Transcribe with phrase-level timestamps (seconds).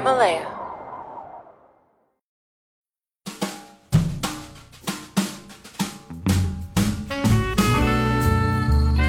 [0.00, 0.48] 什么累啊？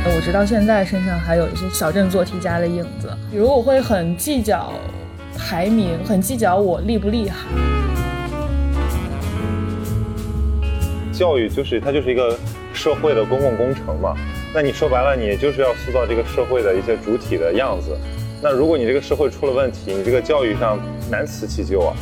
[0.04, 4.74] 我直到现在身上还有一些小镇做题家的影子，比如我会很计较
[5.38, 7.38] 排名，很计较我厉不厉害。
[11.14, 12.38] 教育就是它就是一个
[12.74, 14.14] 社会的公共工程嘛，
[14.54, 17.98] 那你说白了，你就是要塑造这个社会的一些主体的样子。
[18.44, 20.80] 那如果你这个社会出了问题，你这个教育上
[21.12, 21.94] 难辞其咎啊。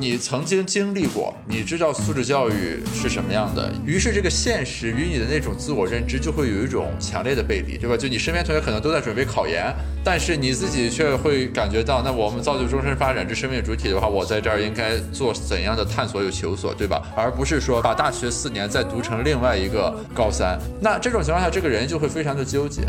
[0.00, 7.94] 你曾经经历过，你知道素质教育是什么样的，于是这个现实与你的那种自我认知就会有一种强烈的背离，对吧？
[7.94, 9.70] 就你身边同学可能都在准备考研，
[10.02, 17.02] 但是你自己却会感觉到，那我们造就终身发展之生命主体的话，我在这儿应该做怎样的探索与求索，对吧？
[17.14, 22.82] 而不是说把大学四年再读成另外一个高三，那这种情况下，这个人就会非常的纠结。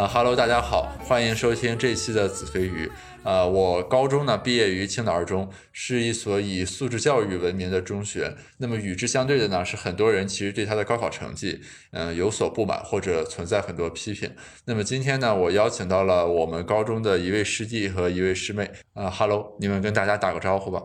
[0.00, 2.90] 呃，Hello，大家好，欢迎收听这期的子非鱼。
[3.22, 8.34] 呃，我高中呢毕业于青岛二中，是一所以素质教育闻名的中学。
[8.56, 14.34] 那么与之相对的呢，是很多人其实对他的高考成绩，嗯，有所不满或者存在很多批评。
[14.64, 18.70] 那么今天呢，我邀请到了我们高中的一位师弟和一位师妹。
[18.94, 20.82] 啊，Hello，你们跟大家打个招呼吧。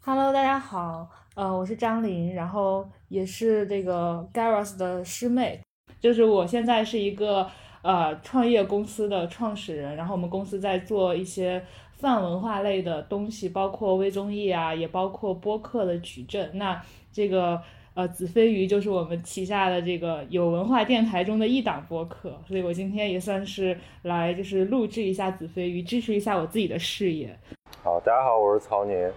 [0.00, 5.62] Hello，大家好，呃，我是张琳，然后也是这个 Garros 的师妹，
[5.98, 7.50] 就是我现在是一个。
[7.82, 11.62] 呃，创业公司的创始人，然后我们公司在做一些
[11.96, 16.50] 泛文化类的东西，包括微综艺啊，也包括播客的矩阵。
[16.54, 16.78] 那
[17.10, 17.58] 这个
[17.94, 27.34] 呃，子非鱼就是我们旗下的这个有文化电台中的一档播客，所以我今天也算是来就是录制一下子非鱼，支持一下我自己的事业。
[27.82, 29.10] 好，大家好，我是曹宁，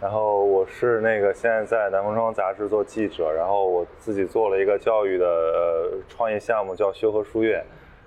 [0.00, 7.62] 然后我是那个现在在南方窗杂志做记者，然后我自己做了一个教育的创业项目，叫修和书院。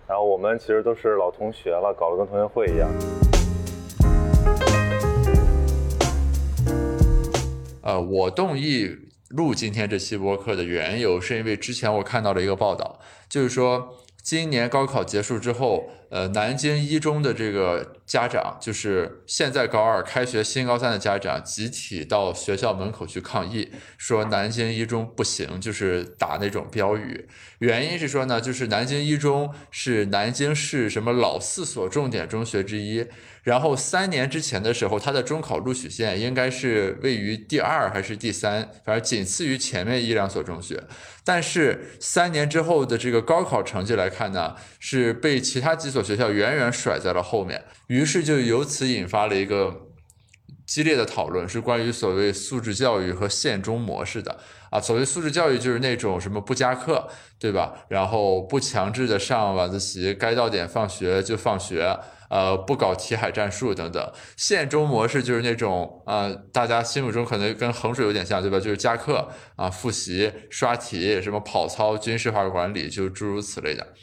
[0.05, 2.89] 然后我们其实都是老同学了，搞得跟同学会一样。
[7.81, 8.89] 呃，我动议
[9.29, 12.99] 录今天这期播客的缘由，是因为之前我看到了一个报道，
[13.29, 27.28] 就是说今年高考结束之后，呃，南京一中的这个家长，就是现在高二开学新高三的家长，集体到学校门口去抗议，说南京一中不行，就是打那种标语。
[27.59, 33.06] 原因是说呢，就是南京一中是南京市什么老四所重点中学之一，
[33.43, 40.81] 然后三年之前的时候，它的中考录取线应该是位于第二还是第三，反正仅次于前面一两所中学。
[41.25, 49.87] 但是三年之后的这个高考成绩来看呢，是被其他几所学校远远甩在了后面，于是就由此引发了一个
[50.65, 54.39] 激烈的讨论，是关于所谓素质教育和县中模式的。
[54.69, 57.85] 啊，所谓素质教育就是那种什么不加课，对吧？
[57.89, 61.95] 然后不强制的上晚自习，该到点放学就放学，
[62.33, 64.11] 呃，不搞题海战术等等。
[64.35, 68.59] 县中模式就是那种，呃，大家心目中可能跟衡水有点像，对吧？
[68.59, 73.94] 就是加课啊，复习、刷题，什么跑操、军事化管理，就诸如此类的。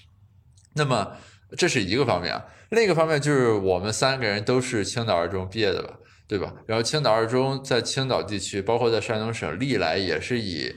[0.76, 1.16] 那么
[1.58, 5.96] 这是一个方面啊，另一个方面就是我们三个人都是青岛二中毕业的吧。
[6.30, 6.54] 对吧？
[6.64, 10.72] 然后青岛二中在青岛地区，包括在山东省，历来也是以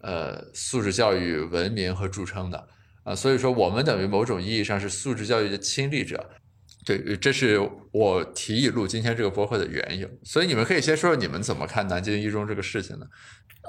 [0.00, 2.66] 呃素质教育闻名和著称的
[3.04, 3.14] 啊。
[3.14, 6.30] 所以说，我们等于某种意义上是素质教育的亲历者。
[6.96, 7.60] 对，这是
[7.92, 10.08] 我提议录今天这个播客的缘由。
[10.24, 13.06] 所以你们可以先说说你们怎么看南京一中这个事情呢？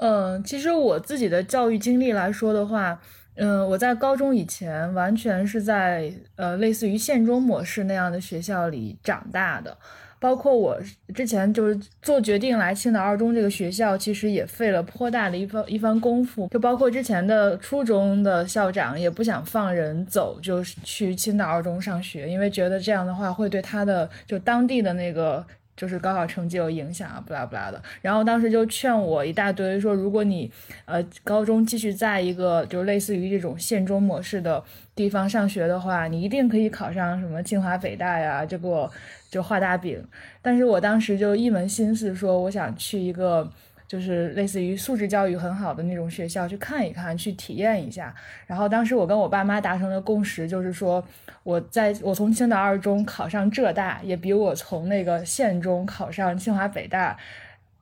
[0.00, 2.98] 嗯，其实我自己的教育经历来说的话，
[3.34, 9.76] 嗯，我在高中以前完全是在呃类似于县中模式那样的学校里长大的。
[10.20, 10.78] 包括我
[11.14, 16.46] 之前就是做决定来青岛二中这个学校，其实也费了颇大的一番一番功夫。
[16.48, 25.42] 就包括之前的初中的校长也不想放人走，就是去青岛二中上学，因为觉得这样的话会对他的就当地的那个
[25.74, 27.82] 就是高考成绩有影响啊，不拉不拉的。
[28.02, 30.52] 然后当时就劝我一大堆，说如果你
[30.84, 34.62] 呃高中继续在一个就类似于这种县中模式的
[34.94, 38.90] 地方上学的话，你一定可以考上什么清华北大呀，这个。
[39.30, 40.04] 就画大饼，
[40.42, 43.48] 但是我当时就一门心思说，我想去一个
[43.86, 48.14] 就是类似于素质教育很好的那种学校去看一看，去体验一下。
[48.46, 51.02] 然后当时我跟我爸妈达成的共识就是说，
[51.44, 57.16] 我在我从青岛二中考上浙大，也比我从那个县中考上清华北大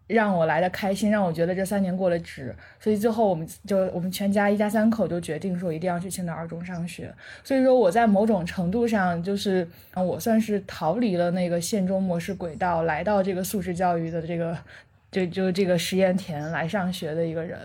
[0.09, 7.13] 让我来的开心，让我觉得这三年过得值，所以最后我们就我们全家一家三口就决定说一定要去青岛二中上学。
[7.45, 14.57] 所以说我在某种程度上就是我算是逃离了那个县中模式轨道，来到这个素质教育的这个
[15.13, 17.59] 就就这个实验田来上学的一个人。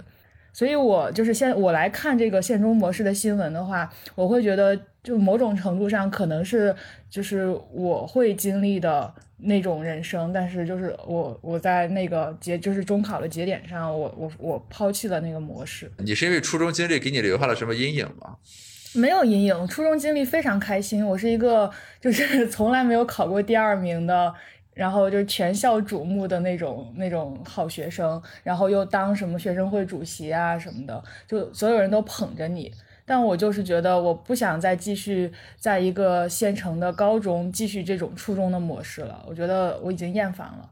[0.53, 6.73] 所以我就是现我来看这个现中模式的新闻的话，我会觉得就某种程度上可能是
[7.09, 9.13] 就是我会经历的。
[9.45, 15.91] 那种人生，但是就是我我在那个节就是中考的节点上，我我我抛弃了那个模式。
[15.97, 18.37] 你是因为初中经历给你留下了什么阴影吗？
[18.93, 21.05] 没有阴影，初中经历非常开心。
[21.05, 24.33] 我是一个就是 从来没有考过第二名的，
[24.73, 32.71] 然后就是全校瞩目的那种那种好学生，然后又当什么学生会主席啊什么的，就所有人都捧着你。
[33.05, 35.29] 但我就是觉得，我不想再继续
[35.59, 39.21] 在一个县城的高中继续这种初中的模式了。
[39.27, 40.69] 我觉得我已经厌烦了，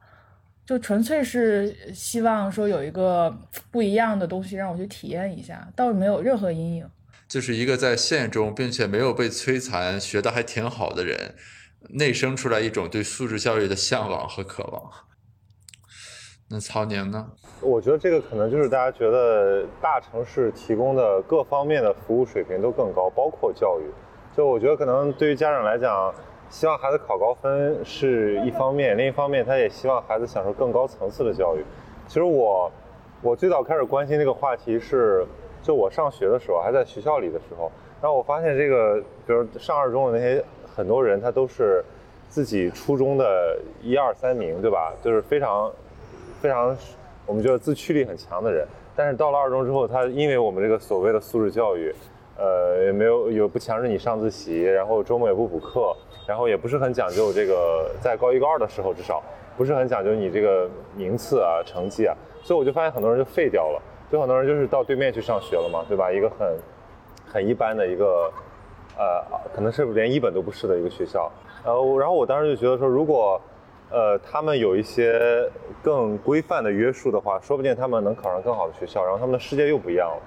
[0.65, 3.37] 就纯粹是希望说有一个
[3.69, 6.89] 不一样的东西让我去体验一下，倒是没有任何阴影。
[7.27, 11.35] 就是一个在县中并且没有被摧残、学的还挺好的人，
[11.89, 14.91] 内生出来一种对素质教育的向往和渴望。
[16.49, 17.31] 那曹宁呢？
[17.61, 23.83] 我觉得这个可能就是大家觉得大城市提供的各方面的服务水平都更高，包括教育。
[24.35, 26.13] 就我觉得可能对于家长来讲，
[26.49, 31.63] 希望孩子考高分是一方面，另一方面他也希望孩子享受更高层次的教育。
[32.07, 32.69] 其实我
[33.21, 35.25] 我最早开始关心这个话题是，
[35.61, 40.43] 就我上学的时候还在学校里的时候，然后我发现这个，比如上二中的那些
[40.75, 41.83] 很多人，他都是
[42.29, 44.93] 自己初中的一二三名，对吧？
[45.03, 45.71] 就是非常。
[46.41, 46.75] 非常，
[47.27, 51.93] 我们觉得自驱力很强的人，但是到了二中之后，他因为我们这个所谓的素质教育，
[52.35, 55.95] 呃，也没有有不强制你上自习，然后周末也不补课，
[56.25, 59.21] 然后也不是很讲究这个在高一高二的时候至少
[59.55, 63.79] 不是很讲究你这个名次啊成绩啊，所以我就发现很多人就废掉了，
[64.11, 66.11] 就很多人就是到对面去上学了嘛，对吧？
[66.11, 66.57] 一个很
[67.31, 68.31] 很一般的一个，
[68.97, 69.23] 呃，
[69.53, 71.31] 可能是连一本都不是的一个学校，
[71.63, 73.39] 然后然后我当时就觉得说如果。
[73.93, 75.45] 呃，他们有一些
[75.83, 80.21] 更规范的约束的话，说不定他们能考上更好的学校，然后他们的世界又不一样了。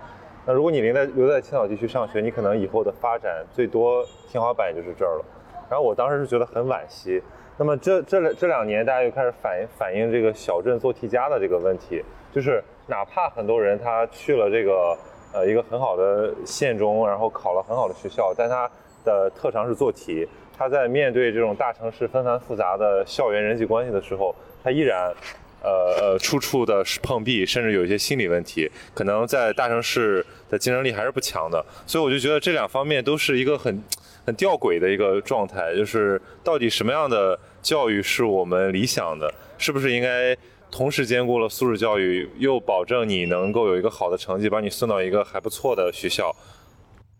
[0.44, 5.24] 那如果你留在留在青岛地区上学，你可能以后的发展最多天花板也就是这儿了。
[5.70, 7.22] 然后我当时是觉得很惋惜。
[7.56, 14.94] 那么这这这两年，大家又开始反映反映这个小镇做题家的这个问题，就是哪怕很多人他去了这个
[15.34, 18.70] 呃一个很好的县中，然后考了很好的学校，但他
[19.04, 20.26] 的特长是做题。
[20.56, 24.32] 他在面对这种大城市纷繁复杂的校园人际关系的时候，
[24.62, 25.12] 他依然，
[25.60, 31.64] 呃呃，处处的是碰壁，甚至有一些心理问题，可能在大城市的竞争力还是不强的。
[31.88, 33.82] 所以我就觉得这两方面都是一个很
[34.24, 39.28] 很吊诡的一个状态，就是到底什么样的教育是我们理想的？
[39.58, 40.36] 是不是应该
[40.74, 46.34] 同时兼顾了素质教育，又保证你能够有一个好的成绩，把你送到一个还不错的学校？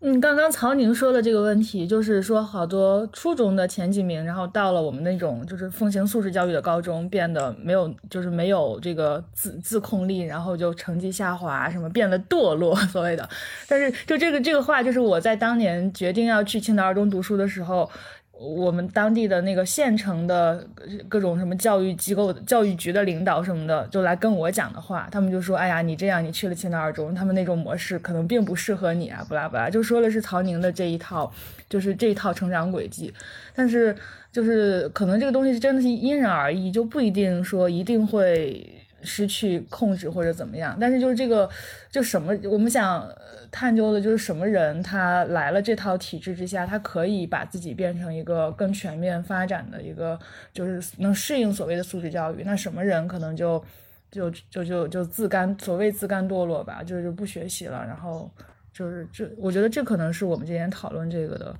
[0.01, 13.27] 嗯，刚刚曹宁说的这个问题，就是说好多初中的前几名，然后到了我们那种就是奉行素质教育的高中，变得没有，就是没有这个自自控力，然后就成绩下滑，什么变得堕落，所谓的。
[13.69, 17.89] 但是就这个这个话，就是我在当年决定要去青岛二中读书的时候。
[18.37, 20.67] 我们当地的那个县城的
[21.07, 31.31] 各种什么教育机构、教育局的领导什么的，就来跟我讲的话，他们就说：“哎呀，你这样，你去了青岛二中，他们那种模式可能并不适合你啊，不拉不拉。”就说的是曹宁的这一套，
[31.69, 33.13] 就是这一套成长轨迹。
[33.55, 33.95] 但是，
[34.33, 38.74] 就是可能这个东西真的是因人而异，就不一定说一定会
[39.05, 40.75] 失去控制或者怎么样。
[40.81, 41.49] 但是就是这个，
[41.91, 43.07] 就什么我们想。
[43.51, 50.19] 探究的就是什么人，他来了这套体制之下，他可以把自己变成一个更全面发展的一个，
[50.51, 52.43] 就是能适应所谓的素质教育。
[52.43, 53.63] 那什么人可能就
[54.11, 57.85] 就就就就自甘，所谓自甘堕落吧，就是不学习了。
[57.85, 58.29] 然后
[58.73, 61.55] 就是这，我觉得这可能是我们今天讨论这个的。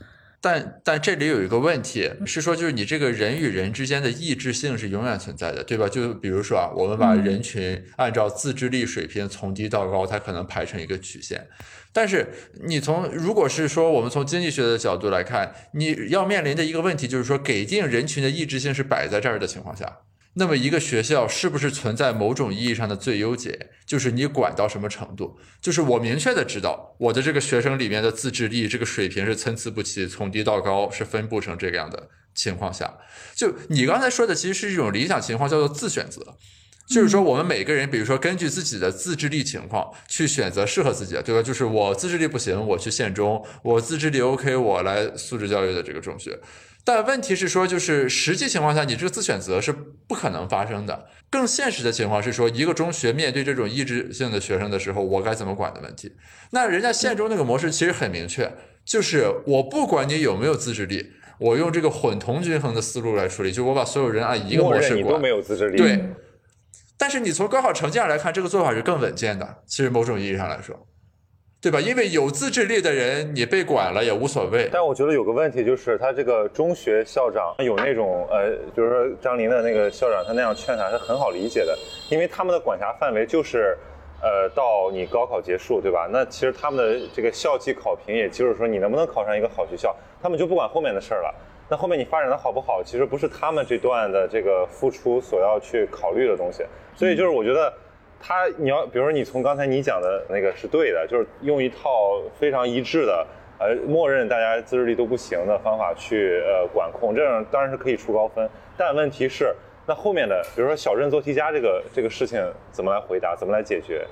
[0.45, 5.89] 但但这里有一个问题是说，就是你这个人与人之间的意志性是永远存在的，对吧？
[5.89, 11.47] 就比如说啊，我们把人群按照自制力水平从低到高，它可能排成一个曲线。
[11.91, 12.27] 但是
[12.67, 19.97] 你从如果是说我们从经济学的角度来看，你要面临的一个问题就是说，给定人群的意志性是摆在这儿的情况下。
[20.37, 23.69] 那么一个学校是不是存在某种意义上的最优解？
[23.85, 25.37] 就是你管到什么程度？
[25.61, 32.97] 就是我明确的知道我的这个学生里面的自制力这个水平是参差不齐，从低到高是分布成这个样的情况下，
[33.33, 36.37] 就你刚才说的其实是一种理想情况，叫做自选择。
[36.87, 41.41] 就是说，我们每个人，比如说根据自己的自制力情况去选择适合自己的，对吧？
[41.41, 46.39] 就是我自制力不行，我去县中；我自制力 OK，我来素质教育的这个中学。
[46.85, 51.07] 但问题是说，就是实际情况下，你这个自选择是不可能发生的。
[51.31, 56.13] 更现实的情况是说，一个中学面对这种抑制性的学生的时候，我该怎么管的问题。
[56.51, 58.53] 那人家县中那个模式其实很明确，
[58.85, 64.97] 就是我不管你有没有自制力，我用这个混同均衡的思路来处理，就我把所有人按一个模式管。
[64.99, 65.77] 你都没有自制力。
[65.77, 66.13] 对。
[66.97, 69.63] 但是你从高考成绩上来看，这个做法是更稳健的。
[69.65, 70.87] 其实某种意义上来说，
[71.61, 71.81] 对吧？
[71.81, 74.69] 因为有自制力的人，你被管了也无所谓。
[74.71, 81.75] 但我觉得有个问题就是，他这个中学校长有那种呃，就是说张林的那个校长，他那样劝他是很好理解的，
[82.11, 83.75] 因为他们的管辖范围就是，
[84.21, 86.07] 呃，到你高考结束，对吧？
[86.11, 91.33] 那其实他们的这个校际考评，也就是说你能不能考上一个好学校，他们就不管后面的事儿了。
[91.67, 96.63] 那后面你发展的好不好，其实不是他们这段的这个付出所要去考虑的东西。
[96.95, 97.73] 所以就是我觉得，
[98.19, 103.27] 他你要比如说你从刚才你讲的那个是对的，就是用一套非常一致的，
[103.59, 108.49] 呃，默认大家自制力都不行的方法去呃管控，这样当然是可以出高分。
[108.77, 109.53] 但问题是，
[109.85, 114.05] 那后面的比如说小镇做题家这个这个事情怎么来回答，怎么来解决？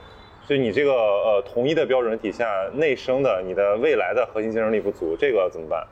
[0.45, 5.87] 就你这个呃统一的标准底下，内生的你的未来的核心竞争力不足，这个怎么办？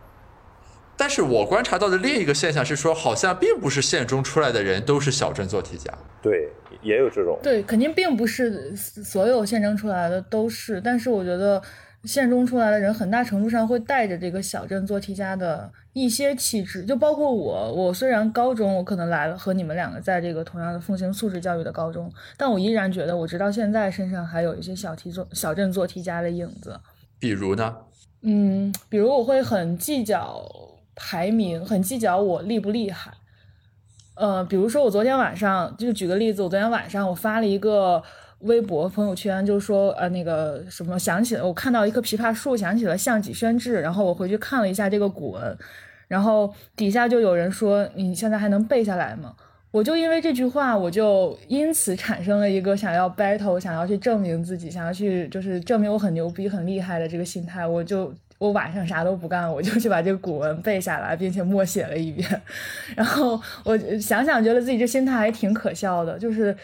[1.01, 5.91] 但是我观察到的另一个现象是说，好像并不是县中出来的人都是小镇做题家。
[6.21, 6.47] 对，
[6.83, 7.39] 也有这种。
[7.41, 10.79] 对，肯定并不是所有县城出来的都是。
[10.79, 11.59] 但是我觉得
[12.03, 16.85] 县中出来的人，很大程度上会带着这个小镇做题家的一些气质。
[16.85, 26.79] 就包括我，我虽然高中我可能来了和你们两个在这个同样的奉行素质教育的高中，但我依然觉得我直到现在身上还有一些小题做小镇做题家的影子。
[27.17, 27.75] 比如呢？
[28.21, 30.47] 嗯，比如我会很计较。
[30.95, 33.11] 排名很计较我厉不厉害，
[34.15, 38.03] 呃，比如说我昨天晚上就举个例子，我昨天晚上我发了一个
[38.39, 45.57] 微博朋友圈，就说呃那个什么想起了我看到一棵枇杷树，想起了项脊轩志，然后我回去看了一下这个古文，
[46.07, 49.33] 然后底下就有人说你现在还能背下来吗？
[49.71, 58.13] 我就因为这句话，我就因此产生了一个想要 battle，想要去证明自己，想要去就是证明我很牛逼、很厉害的这个心态，我就。
[58.41, 62.41] 我晚上啥都不干，我就去把这个古文背下来，并且默写了一遍。
[62.95, 66.57] 然后我想想，觉得自己这心态还挺可笑的，就是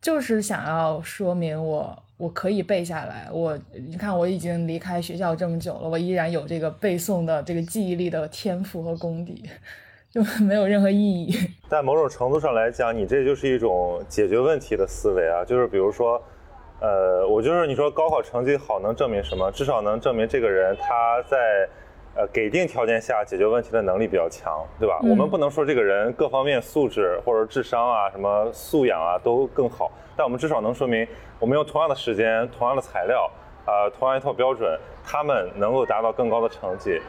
[0.00, 3.28] 就是想要说明我我可以背下来。
[3.30, 3.58] 我
[3.90, 9.44] 你看，我已经离开学校这么久了，我依然有这个背诵的这个记忆力的天赋和功底，
[10.10, 11.38] 就没有任何意义。
[11.68, 16.22] 在某种程度上来讲，你这就是一种解决问题的思维啊，就是比如说。
[16.80, 19.50] 呃，我就是你说高考成绩好能证明什么？
[19.50, 21.68] 至少能证明这个人他在
[22.14, 24.98] 呃给定条件下解决问题的能力比较强，对吧？
[25.02, 31.06] 我们不能说这个人各方面素质或者智商啊、什么素养啊都更好，但我们至少能说明，
[31.40, 33.28] 我们用同样的时间、同样的材料
[33.64, 37.00] 啊、同样一套标准，他们能够达到更高的成绩，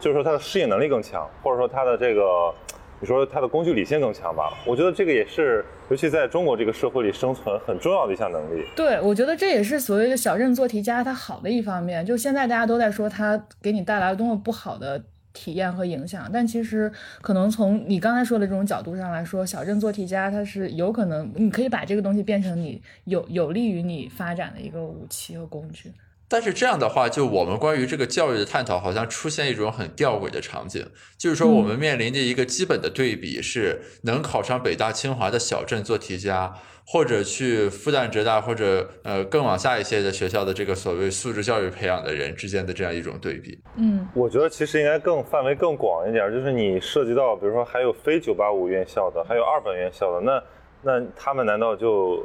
[0.00, 2.52] 就是说他的适应能力更强，或者说他的这个。
[3.00, 4.52] 你说他的工具理性更强吧？
[4.66, 8.64] 我觉得这个也是，尤其在中国这个社会里生存很重要的一项能力。
[8.74, 12.04] 对，我觉得这也是所谓的小镇做题家它好的一方面。
[12.04, 15.00] 就现在大家都在说它给你带来了多么不好的
[15.32, 16.90] 体验和影响，但其实
[17.20, 25.92] 可能从你刚才说的这种角度上来说，小镇做题家它是有可能，你可以把这个东西变成你有有利于你发展的一个武器和工具。
[26.30, 36.52] 但是这样的话，就我们关于这个教育的探讨，好像出现一种很吊诡的场景，就是说我们面临的一个基本的对比是，能考上北大清华的小镇做题家，
[36.86, 43.58] 或者去复旦浙大或者呃更往下一些的学校的这个所谓素质教育培养的人之间的这样一种对比。
[43.76, 50.42] 嗯，我觉得其实应该更范围更广一点，就是你涉及到，比如说还有非九八五院校的，还有二本院校的，那
[50.82, 52.22] 那他们难道就？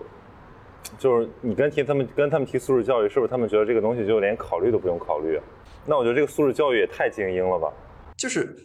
[0.98, 5.40] 就是你跟提他们跟他们提素质教育，是不是他们觉得这个东西就连考虑都不用考虑？
[5.86, 7.72] 那我觉得这个素质教育也太精英了吧？
[8.18, 8.56] 就是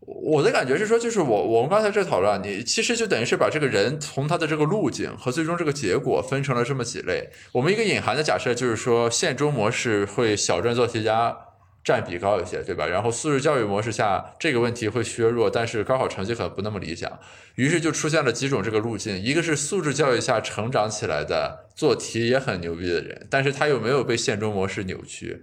[0.00, 7.28] 我的感觉是说，就是我我们刚才这讨论，你其实就等于是把这个人从他的这个路径和最终这个结果分成了这么几类。
[7.52, 11.36] 我们一个隐含的假设就是说，现中模式会小镇做题家。
[11.84, 12.86] 占比高一些，对吧？
[12.86, 17.18] 然后素质教育模式下，这个问题会削弱，但是高考成绩可能不那么理想。
[17.54, 25.42] 于是就出现了几种这个路径：一个是素质教育下成长起来的，做题也很牛逼的人，但是他又没有被县中模式扭曲；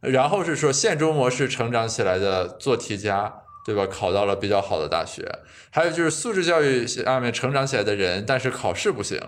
[0.00, 3.34] 然后是说县中模式成长起来的做题家，
[3.66, 3.86] 对吧？
[3.86, 5.24] 考到了比较好的大学；
[5.70, 9.20] 还有就是素质教育下面成长起来的人，但是考试不行。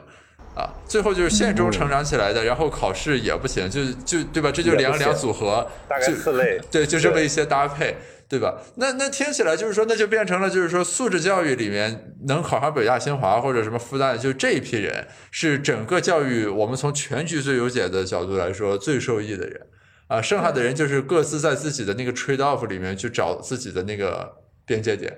[0.54, 4.50] 啊，最后就是县中成长起来的，然后考试也不行，就就对吧？
[4.52, 7.96] 这就两两组合，大概四类，对，就这么一些搭配，对。
[8.26, 8.56] 对吧？
[8.76, 19.61] 那那听起来就是说，那就变成了就是说，素质教育里面能考上北大清华或者什么复旦，就这一批人是整个教育我们从全局最优解的角度来说最受益的人
[20.08, 24.32] 啊，剩下的人就是各自在自己的那个 trade off 里面去找自己的那个
[24.64, 25.16] 边界点。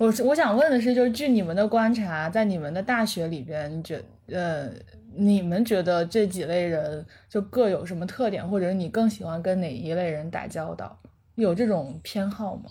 [0.00, 4.00] 我我想问的是，就是据你们的观察，在你们的大学里边，你觉
[4.32, 4.66] 呃，
[5.14, 10.98] 你们觉得这几类人就各有什么特点，或者你更喜欢跟哪一类人打交道？
[11.34, 12.70] 有这种偏好吗？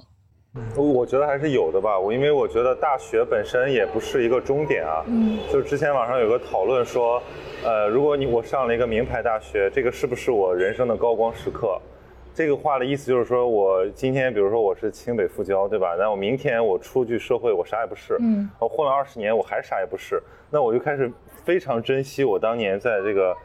[0.75, 1.99] 我觉得还是有的吧。
[1.99, 5.03] 我因为我觉得大学本身也不是一个终点啊。
[5.05, 5.37] 嗯。
[5.53, 7.21] 就之前网上有个讨论说，
[7.63, 11.79] 呃，如果你我上了一个名牌大学，这个是不是我人生的高光时刻？
[12.39, 15.97] 这个话的意思就是说，我今天比如说我是清北复交，对吧？
[15.99, 18.15] 那我明天我出去社会，我啥也不是。
[18.21, 18.49] 嗯。
[18.59, 20.23] 我混了二十年，我还啥也不是。
[20.49, 21.11] 那我就开始
[21.43, 23.35] 非常珍惜我当年在这个。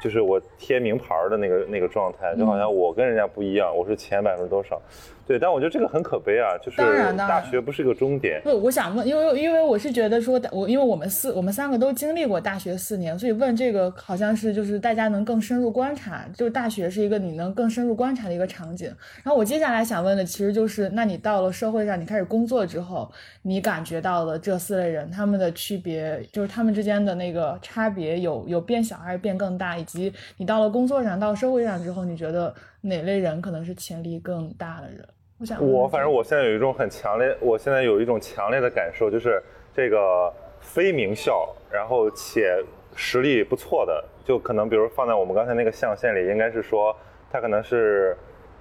[0.00, 4.80] 就是我贴名牌的那个那个状态，就好像我跟人家不一样，我是前百分之多少。
[5.26, 6.78] 对，但我觉得这个很可悲啊，就是
[7.16, 8.40] 大学不是一个终点。
[8.42, 18.88] 不，我想问，因为因为我是觉得说，我因为我们四我们三个都经历过大学四年，所以问这个好像是就是大家能更深入观察，就是大学是一个你能更深入观察的一个场景。
[19.22, 23.10] 然后我接下来想问的其实就是，那你到了社会上，你开始工作之后，
[23.42, 29.78] 你感觉到了这四类人他们的区别，就是他们之间的那个差别有有变小还是变更大？
[29.78, 35.06] 以及你到了工作上到社会上之后，你觉得哪类人可能是潜力更大的人？
[35.38, 39.42] 我想我反正我现在有一种很强烈，我现在有一种强烈的感受，就是
[39.74, 42.62] 这个非名校，然后且
[42.94, 46.94] 实力不错的，就可能比如放在我们刚才那个象限里，应该是说
[47.30, 48.14] 他可能是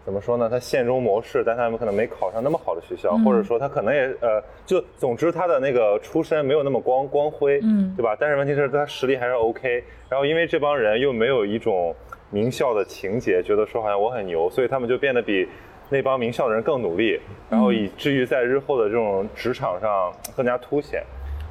[0.05, 0.49] 怎么说呢？
[0.49, 8.15] 他县中模式，但他们可能没考上那么好的学校，或者说他可能也呃，就总之他的那个出身没有那么光光辉，嗯，对吧？
[8.17, 11.93] 但是问题是他实力还是 OK，然后因为这帮人又没有一种
[12.29, 15.47] 名校的情节，觉得说好像我很牛，所以他们就变得比。
[15.91, 17.19] 那帮名校的人更努力，
[17.49, 21.03] 然后以至于在日后的这种职场上更加凸显。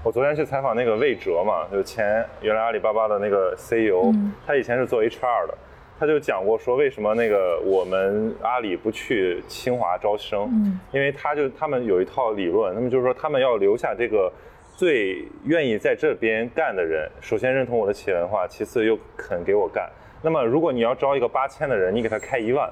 [0.05, 4.13] 我昨天去采访那个魏哲嘛，就前原来阿里巴巴的那个 CEO，
[4.47, 5.59] 他以前是做 HR 的，
[5.99, 10.49] 他就讲过说为什么那个我们阿里不去清华招生，
[10.93, 14.33] 因为他就他们有一套理论，那么就是说他们要留下这个
[14.77, 19.91] 最愿意在这边干的人，首先认同我的企业文化，其次又肯给我干。
[20.23, 22.71] 那么如果你要招一个八千的人，你给他开一万，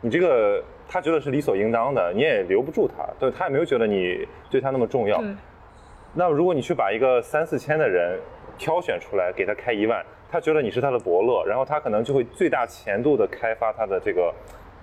[0.00, 0.62] 你这个。
[0.90, 5.22] 他觉得是理所应当的，你也留不住他，对他也没有觉得你对他那么重要。
[6.14, 8.18] 那如果你去把一个三四千的人
[8.56, 14.34] 挑选出来，给他开一万，他觉得你是他的伯乐，然后他可能就会最大限度的开发他的这个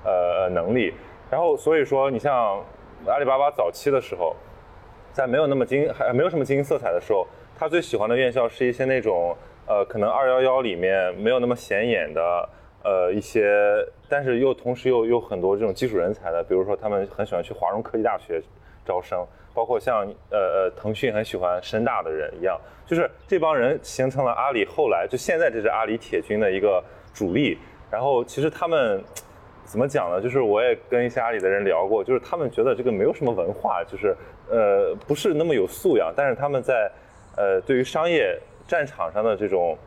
[0.03, 0.93] 呃能力。
[1.31, 2.63] 然后所以说，你像
[3.07, 4.35] 阿里巴巴早期的时候，
[5.11, 7.25] 在没有那么精还没有什么精英色彩的时候，
[7.57, 9.35] 他最喜欢的院校是一些那种
[9.67, 12.49] 呃可能二幺幺里面没有那么显眼的。
[12.87, 18.39] 呃，一些，但是又同时又有很多这种技术人才的，比如说他们很喜欢去华中科技大学
[18.85, 19.25] 招生，
[19.55, 26.79] 包括像呃呃腾讯很喜欢深大的人一样，就是这帮人形成了阿里后来就现在这是阿里铁军的一个
[27.11, 27.57] 主力。
[27.89, 29.03] 然后其实他们
[29.63, 30.21] 怎么讲呢？
[30.21, 34.15] 就是我也跟一些阿里的人聊过，就是他们觉得这个没有什么文化，就是
[34.47, 36.87] 呃不是那么有素养，但是他们在
[37.35, 39.77] 呃对于商业战场上的这种。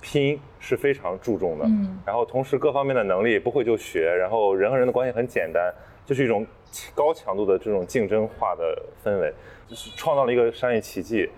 [0.00, 5.74] 拼是非常注重的，嗯，然后同时各方面的能力不会就学，然后人和人的关系很简单，
[6.06, 6.46] 就是一种
[6.94, 9.34] 高强度的这种竞争化的氛围，
[9.66, 11.28] 就是创造了一个商业奇迹。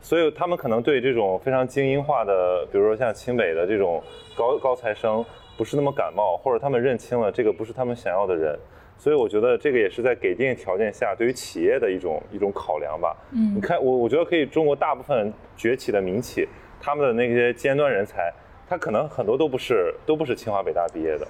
[0.00, 4.02] 所以他们可能对这种非常精英化的，比如说像清北的这种
[4.34, 5.22] 高高材生，
[5.58, 8.58] 不是那么感冒，或者他们认清了这个不是他们想要的人。
[8.98, 13.16] 所以我觉得这个也是在给定条件下对于企业的一种一种考量吧。
[13.32, 16.48] 嗯，你看我我觉得可以，中国大部分崛起的民企。
[16.78, 18.32] 他们的那些尖端人才，
[18.68, 21.26] 他可能很多都不是都不是清华北大毕业的，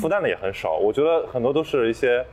[0.00, 0.76] 复旦的也很少。
[0.76, 2.24] 我觉得很多都是一些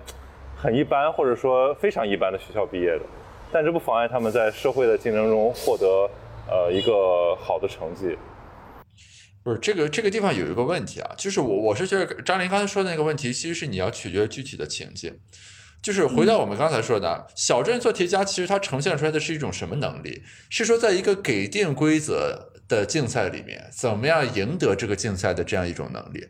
[0.56, 3.02] 很一般或者说非常一般的学校毕业的，
[3.52, 6.10] 但这不妨碍他们在社会的竞争中获得
[6.48, 8.16] 呃一个好的成绩。
[9.46, 15.20] 不是这个这个地方有一个问题啊，就是我我是觉得张琳刚才说的那个问题，其实是你要取决具体的情境。
[15.84, 20.24] 就是回到我们刚才说的，小镇做题家，其实它呈现出来的是一种什么能力？
[20.50, 26.28] 是说在一个给定规则的竞赛里面，怎么样赢得这个竞赛的这样一种能力，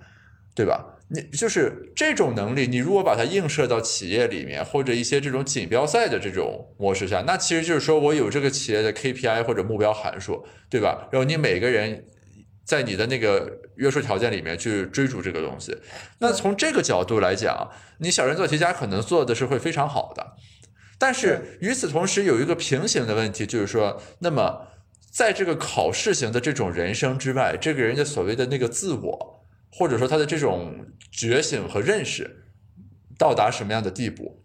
[0.54, 0.97] 对吧？
[1.08, 11.08] 你就是这种能力，你如果把它映射到企业里面，或者一些这种锦标赛的这种模式下，那其实就是说我有这个企业的 KPI 或者目标函数，对吧？
[11.13, 12.04] 然后你每个人。
[12.65, 15.78] 在你的那个约束条件里面去追逐这个东西，
[16.19, 20.36] 那从这个角度来讲，你小人做题家可能做的是会非常好的。
[20.97, 24.67] 但是与此同时，有一个平行的问题，就是说，那么
[25.12, 32.45] 在这个考试型的这种人生之外，这个人的所谓的那个自我，或者说他的这种觉醒和认识
[33.17, 34.41] 到达什么样的地步？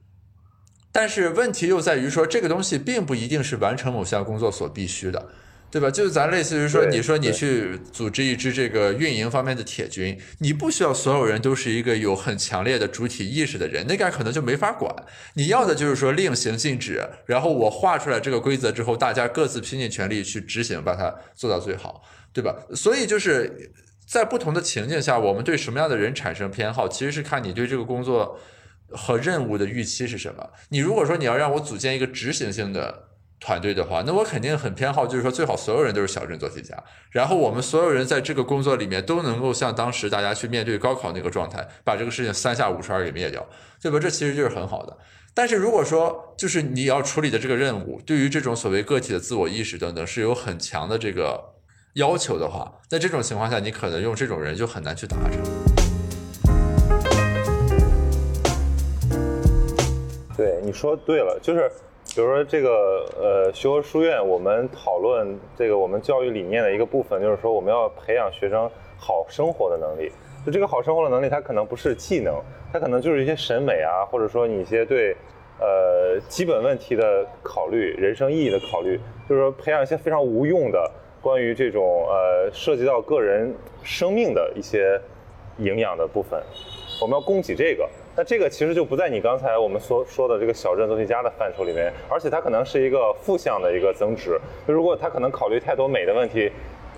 [0.93, 5.31] 但是问题又在于说，这个东西并不一定是完成某项工作所必须的。
[5.71, 5.91] 对吧？
[5.91, 14.93] 就是咱类似于说，你说你去组织一支这个运营方面的铁军，你不需要所有人都是一个有很强烈的主体意识的人，那个可能就没法管。
[15.35, 22.03] 你要的就是说令行禁止，然后我画出来这个规则之后，大家各自拼尽全力去执行，把它做到最好，
[22.33, 22.57] 对吧？
[22.75, 23.73] 所以就是
[24.07, 28.41] 在不同的情境下，我们对什么样的人产生偏好，其实是看你对这个工作
[28.89, 30.51] 和任务的预期是什么。
[30.71, 33.10] 你如果说你要让我组建一个执行性的
[33.41, 36.77] 团队的话，那我肯定很偏好，就是说最好所有人都是小镇做题家，
[37.11, 43.45] 然后我们所有人在这个工作里面都能够像当时大家去面对高考那个状态，把这个事情三下五除二给灭掉，
[43.81, 43.99] 对吧？
[43.99, 44.97] 这其实就是很好的。
[45.33, 51.41] 但是如果说就是你要处理的这个任务，对于这种所谓个体的自我意识等等是有很强的这个
[51.95, 55.41] 要求的话，在这种情况下，你可能用这种人就很难去达成。
[60.37, 61.71] 对，你说对了，就是
[62.13, 68.69] 比如说这个呃，学和书院，我们讨论这个我们教育理念的一个部分，就是说我们要培养学生
[68.99, 70.11] 好生活的能力。
[70.45, 72.35] 就这个好生活的能力，它可能不是技能，
[72.73, 75.15] 它可能就是一些审美啊，或者说你一些对
[75.61, 85.01] 呃基本问题的考虑、人生意义的考虑，就是说培养一些非常无用的关于这种呃涉及到个人生命的一些
[85.59, 86.43] 营养的部分。
[87.01, 87.89] 我们要供给这个。
[88.21, 94.39] 那这个其实就不在你刚才我们所说的这个小镇做题家的范畴里面，而且它可能是一个负向的一个增值。
[94.67, 96.53] 如果他可能考虑太多美的问题，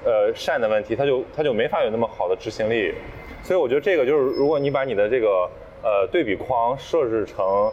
[0.05, 2.93] 呃，善的问题，他就他就没法有那么好的执行力。
[3.45, 5.49] 所以我觉得这个就是，如果你把你的这个
[5.85, 7.73] 呃对比框设置成，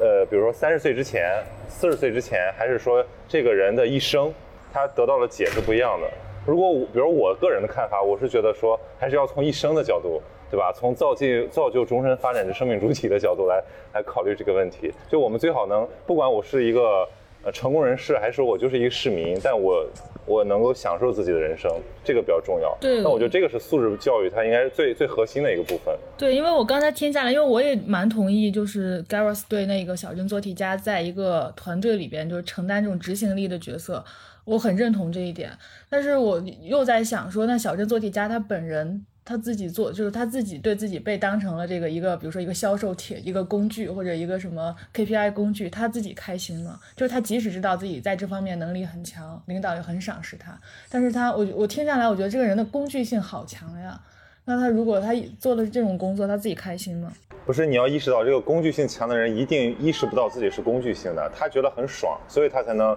[0.00, 4.34] 呃，比如说三十岁之前、四十岁之前，还是说这个人的一生，
[4.72, 6.10] 他得到的解是不一样的。
[6.44, 10.72] 如果我，比如我个人的看法，我是觉得说，还是要从一生的角度，对吧？
[10.74, 13.62] 从造就造就终身发展的生命主体的角度来
[13.94, 14.92] 来考虑这个问题。
[15.08, 17.08] 就我们最好能，不管我是一个
[17.44, 19.86] 呃成功人士，还是我就是一个市民，但我
[20.26, 21.70] 我能够享受自己的人生，
[22.04, 22.76] 这个比较重要。
[22.80, 25.96] 对那我觉得这个是素质教育，它应该是最最核心的一个部分。
[26.18, 34.04] 对，因为我刚才听下来，因为我也蛮同意，就是 Gareth 对那个小镇做题家在一个团队里边就是承担这种执行力的角色，
[34.44, 35.50] 我很认同这一点。
[35.88, 46.80] 但是我又在想说，那小镇做题家他本人他自己做，就是他自己对自己被当成了这个一个，比如说一个销售铁、一个工具或者一个什么 KPI 工具，他自己开心吗？
[46.96, 50.58] 就是他即使知道自己在这方面能力很强，领导也很赏识他，
[50.90, 54.00] 但是他我我听下来，我觉得这个人的工具性好强呀。
[54.46, 57.12] 那他如果他做的这种工作，他自己开心吗？
[57.46, 62.96] 不是你要意识到，这个工具性强的人一定意识不到自己是工具性的，他觉得很爽，所以他才能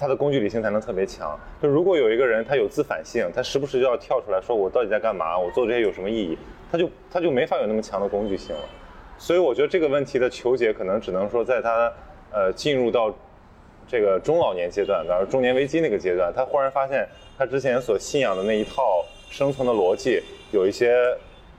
[0.00, 1.38] 他的工具理性才能特别强。
[1.62, 6.38] 就如果有一个人他有自反性，他时不时就要跳出来说我到底在干嘛，我做这些有什么意义，
[6.72, 8.62] 他就他就没法有那么强的工具性了。
[9.18, 11.92] 所以我觉得这个问题的求解可能只能说在他
[12.32, 13.14] 呃进入到
[13.86, 20.94] 这个中老年阶段，比方说中年危机那个阶段，他忽然发现他之前所信仰的那一套生存的逻辑有一些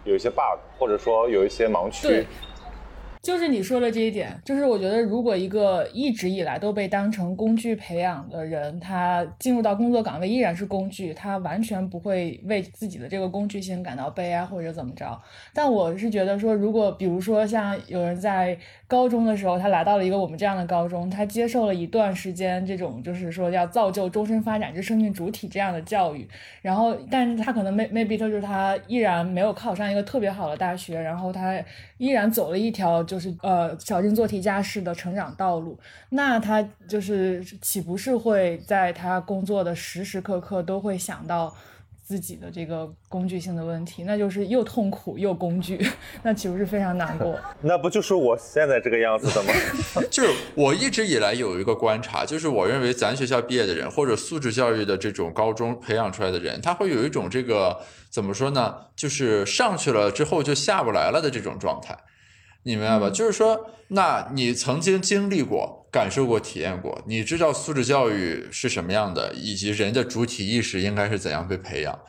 [0.04, 2.25] 有一些 bug，或者说有一些盲区对。
[3.22, 15.22] 就是你说的这一点，就是我觉得，如果一个一直以来都被当成工具培养的人，他进入到工作岗位依然是工具，他完全不会为自己的这个工具性感到悲哀或者怎么着。
[15.54, 18.58] 但我是觉得说，如果比如说像有人在
[18.91, 26.27] 高中的时候，他来到了一个我们这样的高中，他接受了一段时间这种就是说要造就终身发展之生命主体这样的教育，
[26.62, 31.58] 然后但是他可能 maybe 就是他依然没有考上一个特别好的大学，然后他
[31.99, 41.56] 依然走了一条就是呃小镇做题家式的成长道路，那他就是岂不是会在他工作的时时刻刻都会想到
[42.12, 45.80] 自己的这个工具性的问题，那就是又痛苦又工具，
[46.24, 47.39] 那岂不是非常难过？
[47.63, 49.54] 那不就是我现在这个样子的吗？
[50.12, 58.76] 就是我一直以来有一个观察，就是我认为咱学校毕业的人或者素质教育的这种高中培养出来的人，他会有一种这个怎么说呢？
[58.93, 61.97] 就是上去了之后就下不来了的这种状态，
[62.63, 63.08] 你明白吧？
[63.10, 72.00] 嗯就是说，那你曾经经历过、感受过、体验过，你知道素质教育是什么样的，以及人的主体意识应该是怎样被培养。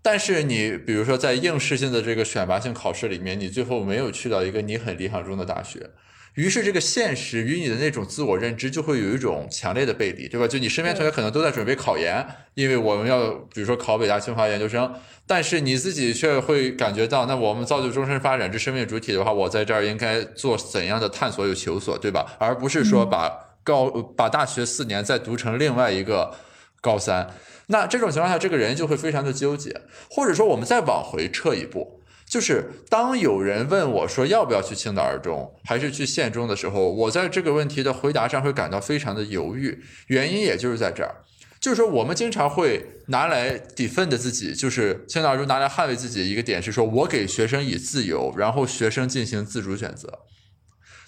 [0.00, 5.90] 但是你比如说在应试性的这个选拔性考试里面，你最后没有去到一个你很理想中的大学，
[6.38, 10.46] 于是这个现实与你的那种自我认知就会有一种强烈的背离，对吧？
[10.46, 12.24] 就你身边同学可能都在准备考研，
[12.54, 14.94] 因为我们要比如说考北大清华研究生，
[15.26, 22.36] 但是你自己却会感觉到，那我们造就终身发展之生命主体的话，我在这儿应该做怎样的探索与求索，对吧？
[22.38, 26.36] 而不是说把高把大学四年再读成另外一个
[26.80, 27.34] 高三。
[27.66, 31.97] 那这种情况下，这个人就会非常的纠结，或者说我们再往回撤一步，
[32.28, 39.82] 就是当有人问我说要不要去青岛二中还是去县中的时候，我在这个问题的回答上会感到非常的犹豫。
[40.08, 41.24] 原因也就是在这儿，
[41.58, 50.20] 就是说我们经常会拿来 defend 自己，就是青岛二中拿来捍卫自己一个点是说，我给学生以自由，然后学生进行自主选择。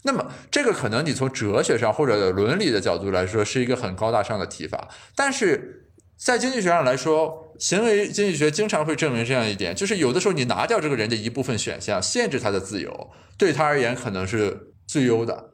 [0.03, 5.80] 那么这个可能你从哲学上或者伦理的角度来说是一个很高大上的提法，但是
[6.23, 15.53] 在经济学上来说，行为经济学经常会证明这样一点，就是有的时候你拿掉这个人的一部分选项，限制他的自由，对他而言可能是最优的，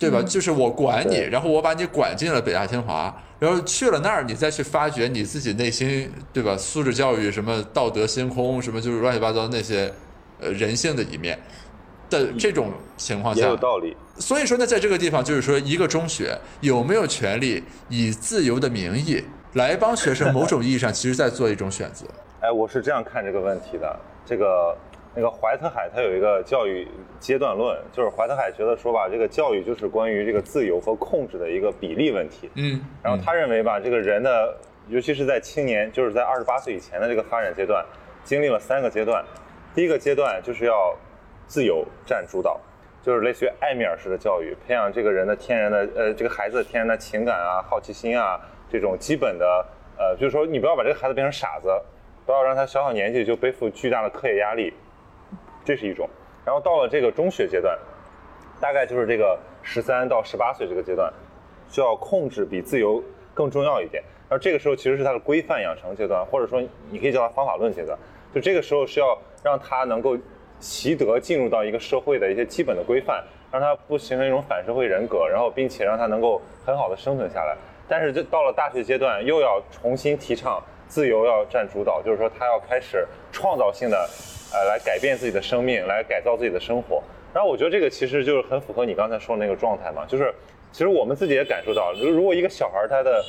[0.00, 0.20] 对吧？
[0.20, 6.56] 就是我管你，然后我把你管进了北大清华，然后去了那儿，你再去发掘你自己内心，对吧？
[6.56, 9.94] 素质教育什么道德星空什么，就是乱七八糟那些
[10.40, 11.38] 呃人性的一面。
[12.10, 13.96] 的这种情况下也有道理。
[14.18, 19.22] 所以说呢，在这个地方，就是说，一个中学有没有权利以自由的名义
[19.54, 22.06] 来帮学生，某种意义上，其实在做一种选择。
[22.40, 23.98] 哎，我是这样看这个问题的。
[24.24, 24.76] 这个
[25.14, 26.86] 那个怀特海他有一个教育
[27.18, 32.48] 阶段论，就是怀特海觉得说吧，这个教育就是关于这个自由和控制的一个比例问题。
[32.54, 34.56] 嗯，然后他认为吧，这个人的，
[34.88, 37.84] 尤其是在青年，就是在二十八岁以前的这个发展阶段，
[38.22, 39.24] 经历了三个阶段。
[39.74, 40.96] 第一个阶段就是要
[41.48, 42.60] 自由占主导，
[43.02, 49.66] 就是类似于艾米尔式的教育，培养这个人的天然的呃这个孩子的天然的情感啊、好奇心啊这种基本的
[49.98, 51.68] 呃，就是说你不要把这个孩子变成傻子，
[52.24, 54.72] 不要让他小小年纪就背负巨大的课业压力，
[55.64, 56.08] 这是一种。
[56.44, 57.78] 然后到了这个中学阶段，
[58.60, 61.12] 大概就是这个十三到十八岁这个阶段，
[61.68, 63.02] 需要控制比自由
[63.34, 64.02] 更重要一点。
[64.28, 67.98] 然后这个时候其实是他的规范养成阶段，或者说你可以叫他方法论阶段。
[68.32, 70.16] 就这个时候是要让他能够
[70.60, 77.56] 习得进入到一个社会的一些基本的规范，让他不形成一种反社会人格，然后并且让他能够很好的生存下来。
[77.90, 84.08] 但是就到了大学阶段，又要重新提倡自由要占主导，就是说他要开始创造性的，
[84.54, 87.02] 呃，来改变自己的生命，来改造自己的生活。
[87.34, 90.32] 然后我觉得这个其实就是很符合你刚才说的那个状态嘛，就是
[90.70, 93.24] 其实我们自己也感受到，如如果一个小孩他的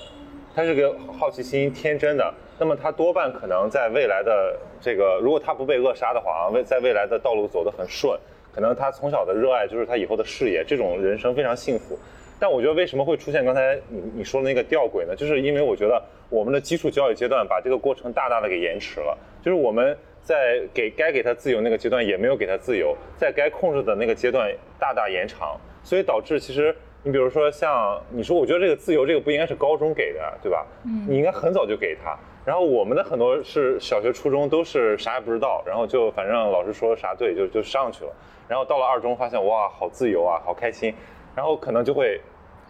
[0.56, 8.16] 他是个好奇心天真的，那么他多半可能在未来的这个，如果他不被扼杀的话啊，未在未来的道路走得很顺，
[8.54, 11.98] 可能他从小的热爱就是他以后的事业，这种人生非常幸福。
[12.42, 15.16] 但我觉得为什么会出现刚才你你说的那个吊诡呢？
[15.16, 30.66] 就是因为我觉得我们的基础教育阶段把这个过程大大的给延迟了，就是我们在给该给他自由那个阶段也没有给他自由，在该控制的那个阶段大大延长，所以导致其实你比如说像你说，我觉得这个自由这个不应该是高中给的，对吧？
[30.84, 32.18] 嗯，你应该很早就给他。
[32.44, 38.12] 然后我们的很多是小学、初中都是啥也不知道，然后就反正老师说啥对就就上去了，
[38.48, 40.92] 然后到了二中发现哇好自由啊，好开心，
[41.36, 42.20] 然后可能就会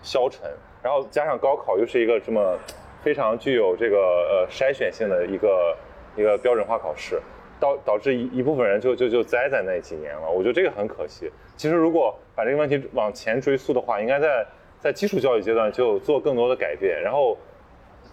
[0.01, 0.49] 消沉，
[0.83, 2.57] 然后加上高考又是一个这么
[3.03, 5.75] 非常具有这个呃筛选性的一个
[6.15, 7.21] 一个标准化考试，
[7.59, 11.31] 导导致一一部分人就就就栽在那几年了，我觉得这个很可惜。
[11.55, 14.45] 其实如果把这个问题往前追溯的话，应该在
[14.79, 17.37] 在基础教育阶段就做更多的改变，然后。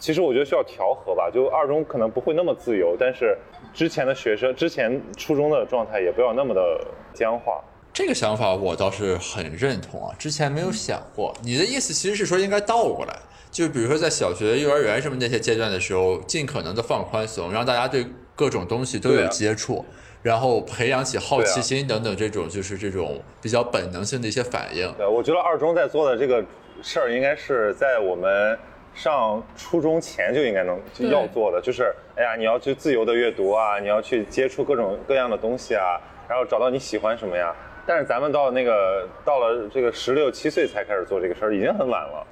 [0.01, 3.37] 其实我觉得需要调和吧，就二中可能不会那么自由，但是
[3.75, 6.81] 之前的学生，之前初中的状态也不要那么的
[7.13, 7.61] 僵化。
[7.99, 11.37] 这个想法我倒是很认同啊，之前没有想过。
[11.43, 13.19] 你的意思其实是说应该倒过来，
[13.51, 18.07] 就比如说在小学、幼儿园什么那些阶段的时候，尽可能的放宽松，让大家对
[18.37, 19.85] 各种东西都有接触，
[20.23, 24.89] 然后培养起好奇心等等这种就是这种比较本能性的一些反应。
[24.97, 26.41] 对，我觉得二中在做的这个
[26.81, 28.57] 事儿，应该是在我们。
[28.95, 37.55] 上初中前就应该能就要做的，就是哎呀，你要去自由的阅读啊，你要去接触各种各样的东西啊，然后找到你喜欢什么呀。
[37.89, 42.27] 但是咱们到那个到了这个十六七岁才开始做这个事儿，已经很晚了。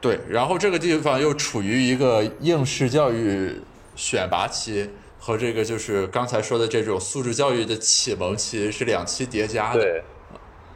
[0.00, 3.54] 对，然后这个地方又处于一个应试教育
[3.94, 4.90] 选拔期
[5.20, 9.80] 和这个就是刚才说的这种素质教育的启蒙期是两期叠加的。
[9.80, 10.02] 对。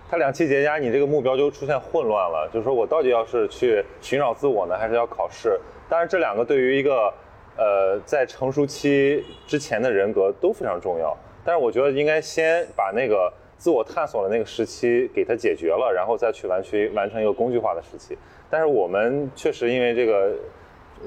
[0.09, 2.49] 它两期叠加，你这个目标就出现混乱了。
[2.53, 5.59] 就是说我到底要是去寻找自我呢，还是要考试？
[5.89, 7.13] 当然，这两个对于一个
[7.57, 11.17] 呃在成熟期之前的人格都非常重要。
[11.45, 18.17] 但是我觉得应该先把那个自我探索的那个时期给它解决了，然后再去完去完成一个工具化的时期。
[18.49, 20.35] 但是我们确实因为这个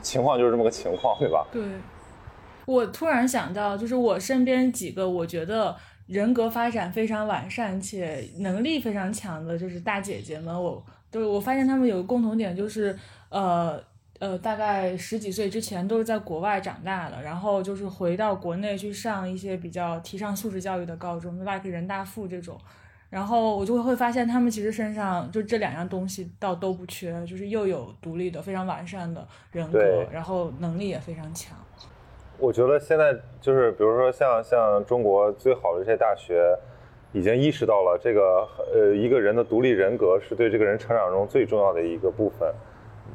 [0.01, 1.45] 情况就是这么个情况，对吧？
[1.51, 1.63] 对。
[2.65, 5.75] 我突然想到，就是我身边几个，我觉得。
[6.07, 12.97] 人格发展非常完善且能力非常强的，就是大姐姐们，我都我发现她们有个共同点，就是
[13.27, 13.77] 呃
[14.19, 22.57] 呃，大概十几岁之前都是在国外长大的，然后就是回到国内去上一些比较提倡素质教育的高中，like 人大附这种，
[23.11, 29.79] 然后我就会发现他们其实身上就这两样东西倒都不缺，就是又有独立的非常完善的人格，
[30.11, 31.55] 然后能力也非常强。
[32.39, 36.57] 我觉得现在就是，比如说像像中国最好的这些大学，
[37.13, 42.51] 已经意识到了这个呃一个人的独立人格是对这个人成长中最重要的一个部分。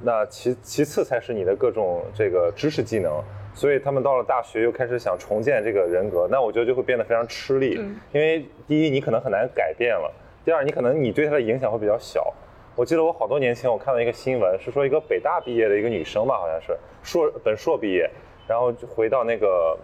[0.02, 3.22] 那其其次才是你的各种这个知识技能。
[3.54, 7.78] 所以他们到了大学又开始想重建这个人格，那我觉得就会变得非常吃力。
[8.10, 10.10] 因为第一你可能很难改变了，
[10.42, 12.32] 第二你可能你对他的影响会比较小。
[12.74, 18.08] 我记得我好多年前我看到一个新闻，是说一个北大毕业的一个女生吧，好像是硕本硕毕业，
[18.48, 19.78] 然后就回到那个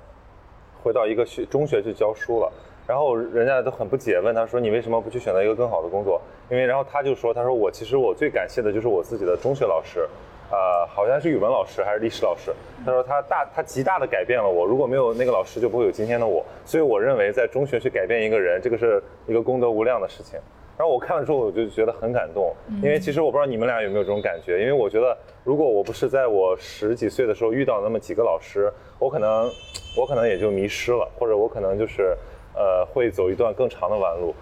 [0.82, 2.50] 回到一个学中学去教书了，
[2.88, 6.18] 然后人家都很不解，问他说你为什么不去选择一个更好的工作？
[6.50, 10.08] 因为然后他就说他说我其实我最感谢的就是我自己的中学老师。
[10.50, 12.50] 呃，好像是语文老师还是历史老师。
[12.82, 16.42] 他说他大他极大的改变了我，如果没有那个老师，就不会有今天的我。
[16.64, 20.40] 所以我认为在中学去改变一个人，这个是一个功德无量的事情。
[20.78, 29.50] 然后我看了之后，我就觉得很感动，因为其实我不知道你们俩有没有这种感觉，因为我觉得如果我不是在我十几岁的时候遇到那么几个老师，我可能
[29.98, 32.16] 我可能也就迷失了，或者我可能就是
[32.58, 34.34] 呃会走一段更长的弯路。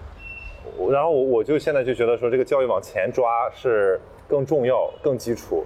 [0.91, 4.01] 然后我我就现在就觉得说这个教育往前抓是。
[4.29, 5.65] 更重要、更基础。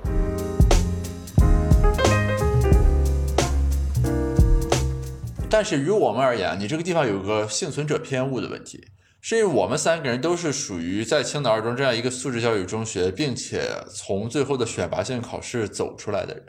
[5.48, 8.88] 但是于我们而言，你这个地方有个幸存者偏误的问题，
[9.22, 16.44] 是因为我们三个人都是属于在青岛二中这样一个素质教育中学，并且从最后的选拔性考试走出来的人，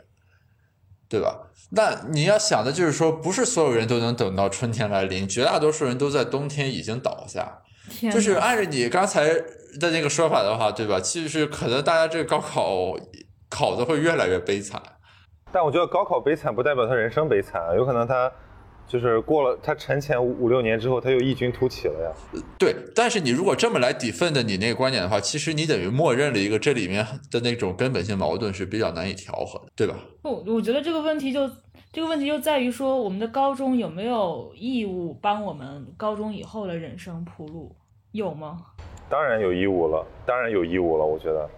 [1.12, 1.38] 对吧？
[1.72, 7.60] 那你要想的就是说，不是所有人都能等到春天来临，绝大多数人都在冬天已经倒下。
[8.10, 9.34] 就是按照你刚才
[9.78, 10.98] 的那个说法的话，对吧？
[10.98, 12.96] 其实可能大家这个高考
[13.50, 14.80] 考的会越来越悲惨。
[15.52, 18.32] 但我觉得高考悲惨不代表他人生悲惨，有可能他
[18.86, 22.40] 就是过了他沉潜五六年之后，他又异军突起了呀。
[22.58, 29.94] 对，但是你如果这么来抵分的你那个观点的话，其实你等于默认了一个这里面的那种根本性矛盾是比较难以调和的，对吧？
[30.20, 31.48] 不，我觉得这个问题就
[31.92, 37.74] 这个问题就在于说，我们的高中有没有义务帮我们高中以后的人生铺路？
[38.12, 38.58] 有吗？
[39.08, 41.04] 当然有义务了，当然有义务了。
[41.04, 41.48] 我觉得，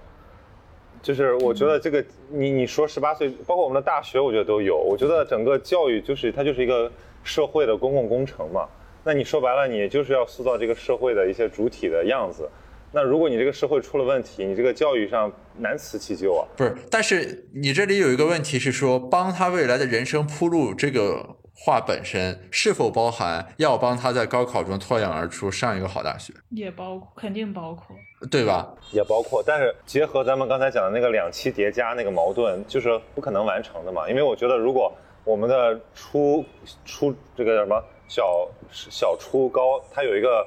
[1.02, 4.76] 就是我觉得这个，你你说十八岁，包括我们的大学，我觉得都有。
[4.76, 6.90] 我觉得整个教育就是它就是一个
[7.24, 8.68] 社会的公共工程嘛。
[9.02, 12.48] 那你说白了，你就是要塑造这个社会的一些主体的样子。
[12.92, 16.46] 那如果你这个社会出了问题，你这个教育上难辞其咎啊。
[16.56, 21.36] 不是，但是你这里有一个问题是说，帮他未来的人生铺路，这个。
[21.56, 26.32] 话本身是否包含要帮他在高考中脱颖而出，上一个好大学？
[26.50, 27.94] 也包括，肯定包括，
[28.28, 28.74] 对吧？
[28.90, 34.10] 也包括，但是结合咱们刚才讲的那个两期叠加那个矛盾，就是不可能完成的嘛。
[34.10, 34.92] 因为我觉得，如果
[35.24, 36.44] 我们的初
[36.84, 40.46] 初这个叫什么小小初高，它有一个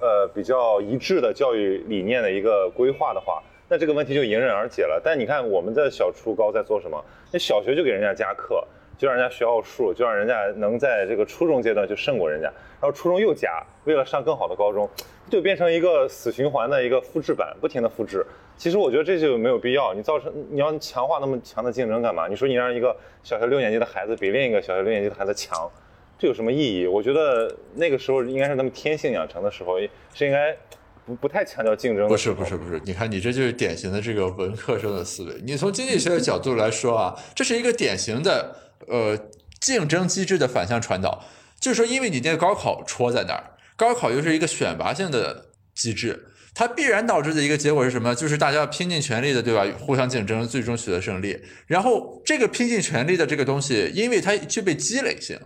[0.00, 5.00] 呃比较一致的教育理念的一个规划的话，那这个问题就迎刃而解了。
[5.04, 7.04] 但你看我们的小初高在做什么？
[7.32, 8.64] 那小学就给人家加课。
[8.98, 12.46] 就让人家学奥数，就让人家能在这个初中阶段就胜过人家，
[12.80, 14.88] 然后初中又加，为了上更好的高中，
[15.28, 18.24] 就变成一个死循环的一个复制版，不停的复制。
[18.56, 22.28] 其实我觉得这就没有必要，你造成你要强化那么强的竞争干嘛？
[22.28, 25.68] 你说你让一个小学六年级的孩子比另一个小学六年级的孩子强，
[26.16, 26.86] 这有什么意义？
[26.86, 29.80] 我觉得那个时候应该是他们天性养成的时候，
[30.14, 30.56] 是应该
[31.04, 32.06] 不不太强调竞争。
[32.06, 35.34] 不是不是不是，你看你这就是典型的这个文科生的思维。
[35.44, 38.54] 你从经济学的角度来说啊，这是一个典型的。
[38.88, 39.18] 呃，
[39.60, 41.24] 竞争机制的反向传导，
[41.60, 48.14] 就是说，因为你那个高考戳在那儿，高考又是一个选拔性的机制，它必然导致的一个结果是什么？
[48.14, 49.64] 就是大家要拼尽全力的，对吧？
[49.78, 51.40] 互相竞争，最终取得胜利。
[51.66, 55.38] 然后这个拼尽全力的这个东西，因为它具备积累性，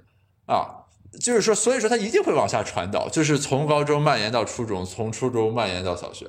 [0.47, 0.89] 啊，
[1.21, 6.27] 就是说，所以说它一定会往下传导，就是从高中蔓延到初中，从初中蔓延到小学。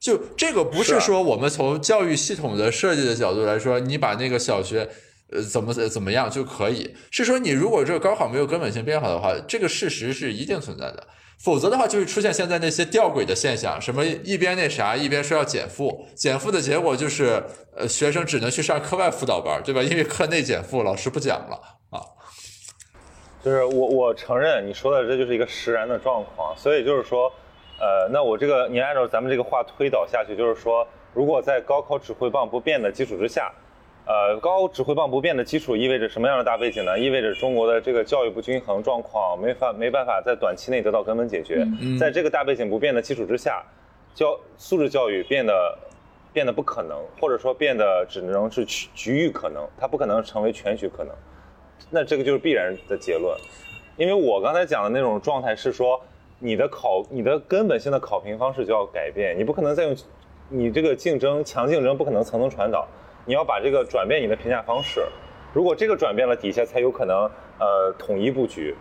[0.00, 4.90] 就这个不是说我们从教育系统的设计的角度来说，你把那个小学。
[5.32, 6.94] 呃，怎么怎么样就可以？
[7.10, 11.06] 是说你如果这个高考没有根本性变化的话，这个事实是一定存在的。
[11.38, 17.42] 否则的话，就会出现现在那些吊诡的现象，什么一边那啥，一边说要减负，减负的结果就是，
[17.76, 19.82] 呃，学生只能去上课外辅导班，对吧？
[19.82, 21.60] 因为课内减负，老师不讲了
[21.90, 22.00] 啊。
[23.44, 27.30] 就是我我承认你说的这就是一个实然的状况，所以就是说，
[27.78, 33.52] 呃，那我这个你按照咱们这个话推导下去，就是说，如果在高考指挥棒不变的基础之下。
[34.06, 36.96] 呃，高指挥棒不变的基础意味着什么样的大背景呢？
[36.96, 41.66] 意味着中国的这个教育不均衡状况没法没办法在短期内得到根本解决。
[41.98, 43.64] 在这个大背景不变的基础之下，
[44.14, 45.76] 教素质教育变得
[46.32, 51.12] 变得不可能，或者说变得只能是局局域可能，它不可能成为全局可能。
[51.90, 53.36] 那这个就是必然的结论。
[53.96, 56.00] 因为我刚才讲的那种状态是说，
[56.38, 59.96] 你的考你的根本性的考评方式就要改变，你不可能再用
[60.48, 62.86] 你这个竞争强竞争不可能层层传导。
[63.26, 65.04] 你要把这个转变你的评价方式，
[65.52, 68.74] 如果这个转变了，底下才有可能呃统一布局。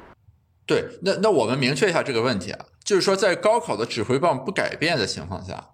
[0.67, 5.71] 对，那那我们明确一下这个问题啊，就是说在高考的指挥棒不改变的情况下，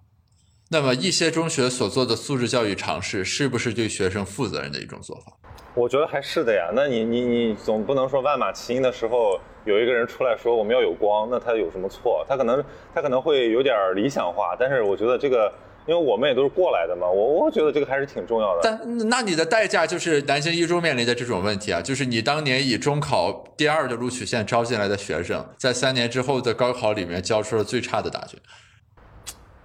[0.70, 5.32] 那么一些中学所做的素质教育尝试，是不是对学生负责任的一种做法？
[5.74, 6.70] 我觉得还是的呀。
[6.74, 12.24] 那你你你总不能说万马齐喑的时候有一个人出来说我们要有光，那他有什么错？
[12.26, 12.64] 他可能
[12.94, 15.52] 他可能会有点理想化，但是我觉得这个。
[15.86, 18.60] 因为我们也都是过来的嘛，我我觉得这个还是挺重要的。
[18.62, 28.38] 但那你的代价就是南京一中面临的这种问题啊，就是你当年以中考第二的录取线招进来的学生，在三年之后的高考里面交出了最差的答卷。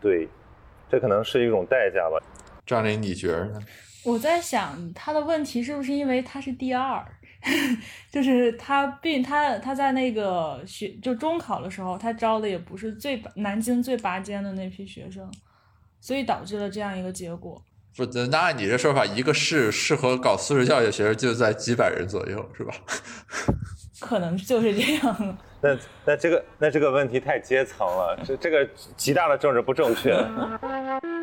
[0.01, 0.27] 对，
[0.89, 2.17] 这可能是一种代价吧。
[2.65, 3.59] 张琳，你觉得呢？
[4.03, 7.05] 我在想他的问题是不是因为他是第二，
[8.11, 15.29] 就是他并他他在那个学就中考的时候，他招的也不是最南京最拔尖的那批学生。
[16.07, 17.61] 所以导致了这样一个结果。
[17.97, 22.73] 不，那按你这说法，一个市适合搞素质教育的学生就在几百人左右，是吧？
[23.99, 25.37] 可能就是这样。
[25.59, 30.13] 那那这个那这个问题太阶层了，这这个极大的政治不正确。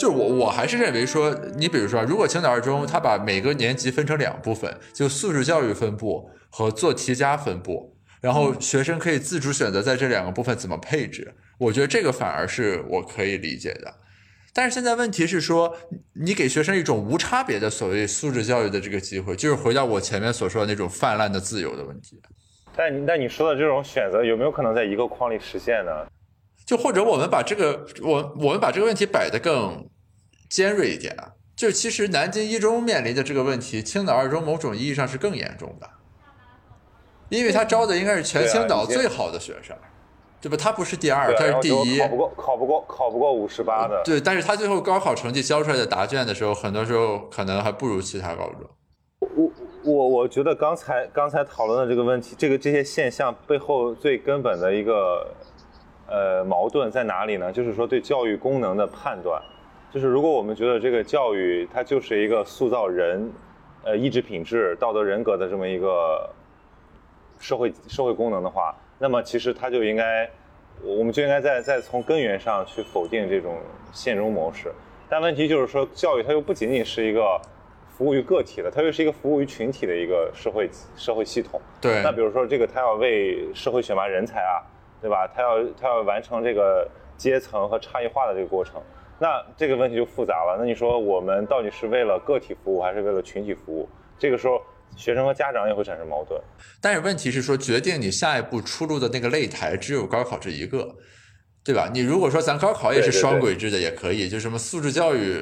[0.00, 6.30] 就是我我还是认为说，你比如说，如果青岛二中他把每个年级分成两部分，就素质教育分部。
[6.52, 11.32] 和做题家分布，然后学生可以自主选择在这两个部分怎么配置。
[11.58, 13.94] 我觉得这个反而是我可以理解的。
[14.52, 15.76] 但是现在问题是说，
[16.14, 22.20] 你给学生一种无差别的所谓素质教育的这个机会，就是回到我前面所说的那种泛滥的自由的问题。
[22.74, 26.04] 但但你说的这种选择有没有可能在一个框里实现呢？
[26.70, 29.88] 就或者我们把这个我我们把这个问题摆得更
[30.48, 35.90] 尖锐一点啊，就是其实南京一中面临的这个问题，青岛二中某种意义上是更严重的。
[37.28, 39.76] 因为他招的应该是全青岛最好的学生，
[40.40, 40.56] 对吧？
[40.56, 41.98] 他不是第二，他是第一。
[41.98, 44.00] 考不过，考不过，考不过五十八的。
[44.04, 48.60] 对，但是他最后高考成绩交出来的答卷的时候，很多时候可能还不如其他高中。
[49.18, 49.50] 我
[49.82, 55.34] 我我觉得刚才刚才讨论的这个问题，这个这些现象背后最根本的一个
[56.10, 57.50] 呃矛盾在哪里呢？
[57.50, 59.40] 就是说对教育功能的判断，
[59.90, 63.32] 就是如果我们觉得这个教育它就是一个塑造人
[63.84, 66.28] 呃意志品质、道德人格的这么一个。
[67.42, 70.30] 社会社会功能的话，那么其实它就应该，
[70.82, 73.56] 我们就应该在在从根源上去否定这种
[73.94, 74.70] 现中模式。
[75.08, 77.40] 但问题就是说，教育它又不仅仅是一个
[77.88, 81.58] 服务于个体的，它又是一个服务于群体的一个社会社会系统。
[81.80, 82.02] 对。
[82.02, 84.60] 那比如说这个，它要为社会选拔人才啊，
[85.00, 85.26] 对吧？
[85.34, 88.82] 它要它要完成这个阶层和差异化的这个过程，
[89.18, 90.56] 那这个问题就复杂了。
[90.58, 93.88] 那你说我们到底是为了个体服务，还是为了群体服务？
[94.18, 94.60] 这个时候。
[94.96, 96.38] 学生和家长也会产生矛盾，
[96.82, 100.96] 但是问题是说，决定你下一步出路的那个擂台只有高考这一个，
[101.64, 101.88] 对吧？
[101.94, 105.40] 你如果说咱高考也是双轨制的，也可以，就什么素质教育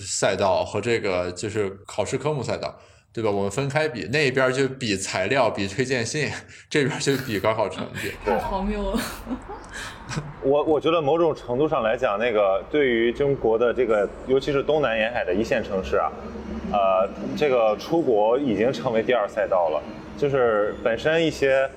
[0.00, 2.76] 赛道和这个就是考试科目赛道，
[3.14, 3.30] 对吧？
[3.30, 6.28] 我们分开比，那边就比材料、比推荐信，
[6.68, 8.98] 这边就比高考成绩，太荒谬了。
[10.42, 16.10] 我我觉得某种程度上来讲，那个对于中国的这个，尤其是东南沿海的一线城市啊。
[16.72, 19.80] 呃，这个出国已经成为第二赛道了。
[20.18, 21.70] 就是本身一些，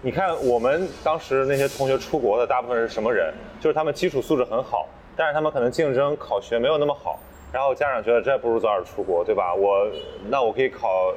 [0.00, 3.30] 你看我们当时那些同学出国的大部分是什么人？
[3.60, 7.20] 就是他们基础素质很好，但是他们可能竞争考学没有那么好。
[7.52, 9.54] 然后家长觉得这不如早点出国，对吧？
[9.54, 9.90] 我
[10.28, 11.14] 那我可以考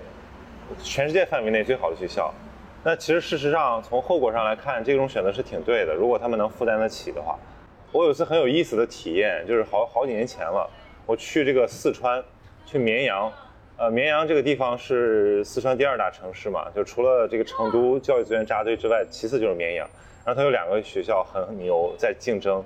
[0.82, 2.34] 全世界范围内最好的学校。
[2.84, 5.94] 那其实事实上从后果上来看，这种选择是挺对的。
[5.94, 7.38] 如果他们能负担得起的话，
[7.92, 10.70] 我有一次很有意思的体验，就是好好几年前了，
[11.06, 12.24] 我去这个四川。
[12.64, 13.30] 去绵阳，
[13.76, 19.86] 呃，绵阳这个地方是四川第二大城市嘛，就除了这个成都教育资源扎堆之外，其次就是绵阳。
[20.24, 22.64] 然后它有两个学校很牛，在竞争，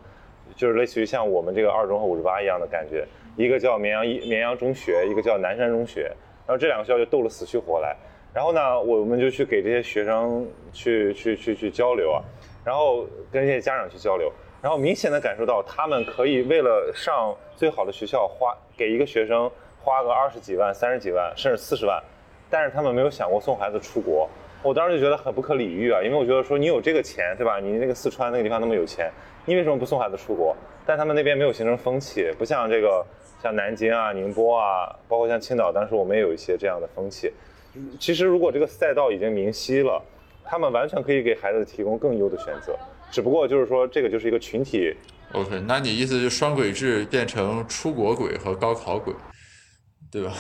[0.55, 6.11] 就是类似于像我们这个二中和五十八一样的感觉，一个叫绵阳一绵阳中学，一个叫南山中学。
[6.47, 7.95] 然后这两个学校就斗了死去活来。
[8.33, 12.21] 然后呢，我们就去给这些学生去去去去交流啊，
[12.63, 14.31] 然后跟这些家长去交流，
[14.61, 19.51] 然后明显的感受到他们可以为了上最好的学校花给一个学生。
[19.77, 22.01] 花个二十几万、三十几万，甚至四十万，
[22.49, 24.27] 但是他们没有想过送孩子出国。
[24.63, 27.59] 我当时就觉得很不可理喻啊，因为我觉得说你有这个钱，对吧？
[27.59, 29.11] 你那个四川那个地方那么有钱，
[29.45, 30.57] 你为什么不送孩子出国？
[30.88, 33.05] 但他们那边没有形成风气，不像这个
[33.46, 37.32] 像南京啊、宁波啊，包括像青岛，当时我们也有一些这样的风气。
[38.00, 40.04] 其实如果这个赛道已经明晰了，
[40.43, 42.76] 他们完全可以给孩子提供更优的选择，
[43.12, 44.96] 只不过就是说这个就是一个群体。
[45.34, 49.14] OK，那你意思就双轨制变成出国轨和高考轨？
[50.12, 50.34] 对吧？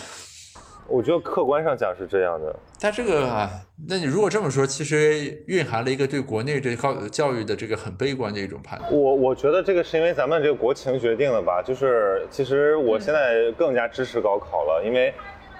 [0.87, 2.55] 我觉得客观上讲是这样的。
[2.79, 3.49] 但这个啊，
[3.87, 8.91] 那你如果这么说，其实蕴含了一个对国内这高教育的这个很悲观的一种判断。
[8.91, 11.61] 我我觉得这个是因为咱们这个国情决定的吧。
[11.61, 15.13] 就是其实我现在更加支持高考了，因为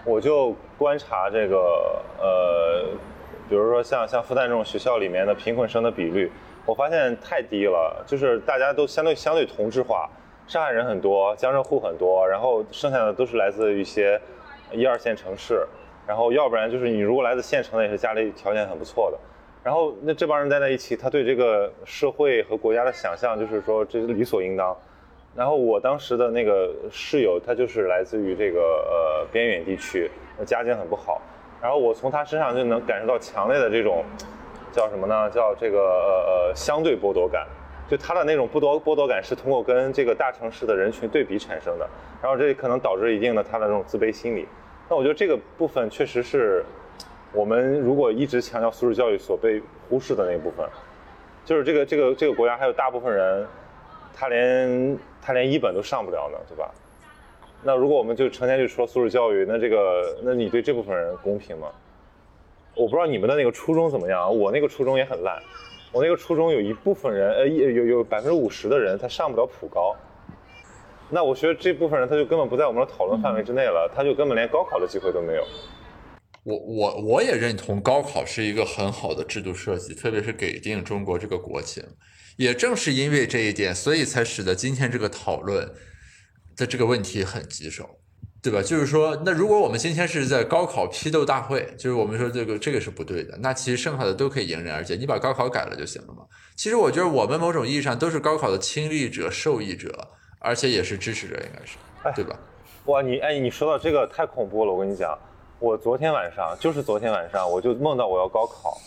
[0.05, 2.85] 我就观察这个呃，
[3.49, 6.31] 比如说像像复旦这种学校里面的贫困生的比率，
[6.65, 10.07] 我发现太低了，就是大家都相对相对同质化。
[10.47, 14.21] 上海人很多，江浙沪很多，然后剩下的都是来自一些
[14.75, 15.65] 一二线城市，
[16.05, 19.17] 然后要不然就是你如果来自县城的，也是家里条件很不错的。
[19.63, 24.75] 然后那这帮人待在一起，他对这个社会和国家的想象就是说这是理所应当。
[25.35, 30.09] 然后我当时的那个室友，他就是来自于这个呃边远地区，
[30.45, 31.19] 家境很不好。
[31.61, 34.05] 然后我从他身上就能感受到强烈的这种
[34.71, 35.29] 叫什么呢？
[35.31, 37.47] 叫这个呃呃相对剥夺感。
[37.87, 41.87] 就他的那种剥夺剥夺感是通过跟这个大城市的人群对比产生的，
[42.21, 44.47] 然后这可能导致一定的他的那种自卑心理。
[44.89, 46.63] 那我觉得这个部分确实是
[47.33, 50.67] 我们如果一直强调素质教育所被忽视的那部分，
[51.43, 53.47] 就是这个这个这个国家还有大部分人，
[54.13, 56.71] 他连他连一本都上不了呢，对吧？
[57.63, 61.67] 那如果我们就成天就说素质教育，那这个那你对这部分人公平吗？
[62.75, 65.41] 我不知道你们的那个初中怎么样，我那个初中也很烂。
[65.91, 69.95] 我那个初中有一部分人，呃，有有百分之五十的人他上不了普高，
[71.09, 75.43] 那我觉得这部分人他就根本不在我们的讨论范围之内了，他就根本连高考的机会都没有。
[76.43, 81.83] 我我我也认同高考是一个很好的制度设计，特别是给定中国这个国情。
[82.37, 85.71] 也正是因为这一点，所以才使得今天这个讨论
[86.57, 87.99] 的这个问题很棘手。
[88.41, 88.61] 对吧？
[88.61, 96.21] 就是说，那如果我们今天是在高考批斗大会，就是我们说这个这个是不对的，那其实剩下的都可以迎刃而解，你把高考改了就行了嘛。
[96.55, 100.09] 其实我觉得我们某种意义上都是高考的亲历者、受益者，
[100.45, 101.77] 而且也是支持者，应该是，
[102.15, 102.37] 对吧？
[102.85, 105.17] 哇，你哎，你说到这个太恐怖了，我跟你讲，
[105.57, 108.77] 我昨天晚上就是昨天晚上，我就梦到我要高考，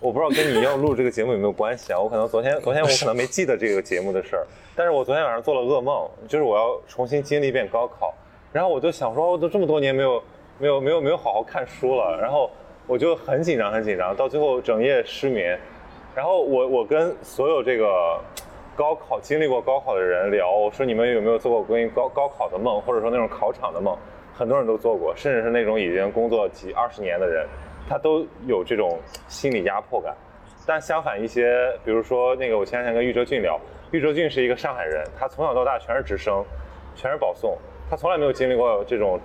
[0.00, 1.98] 我不知道跟你要录这个节目有没有关系啊？
[1.98, 4.46] 我可能昨天昨天我可能没记得这个节目的事儿，
[4.76, 8.14] 但是我昨天晚上做了噩梦，就是我要重新经历一遍高考。
[8.52, 10.22] 然后我就想说，我都这么多年没有
[10.58, 12.50] 没有没有没有好好看书了，然后
[12.86, 15.58] 我就很紧张很紧张，到最后整夜失眠。
[16.14, 18.20] 然后我我跟所有这个
[18.78, 23.98] 高考经历过高考的人聊，我说你们有没有做过关于高高考的梦，或者说那种考场的梦？
[24.32, 27.44] 很多人都做过，甚至是那种已经工作几二十年的人，
[27.88, 30.14] 他都有这种心理压迫感。
[30.64, 33.58] 但相反一些，比如说那个我前两天跟玉哲俊聊，
[33.90, 36.44] 玉哲俊是一个上海人，他从小到大全是直升，
[36.94, 37.58] 全是保送。
[37.90, 39.18] 他从来没有经历过这种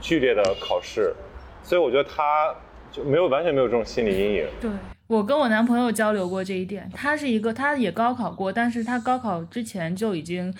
[0.00, 1.14] 剧烈的考试，
[1.62, 2.52] 所以我觉得他
[2.92, 4.46] 就没有完全没有这种心理阴影。
[4.60, 4.70] 对
[5.06, 10.54] 我跟我男朋友交流过这一点，他是一个他也高考过，但是他高考之前就已经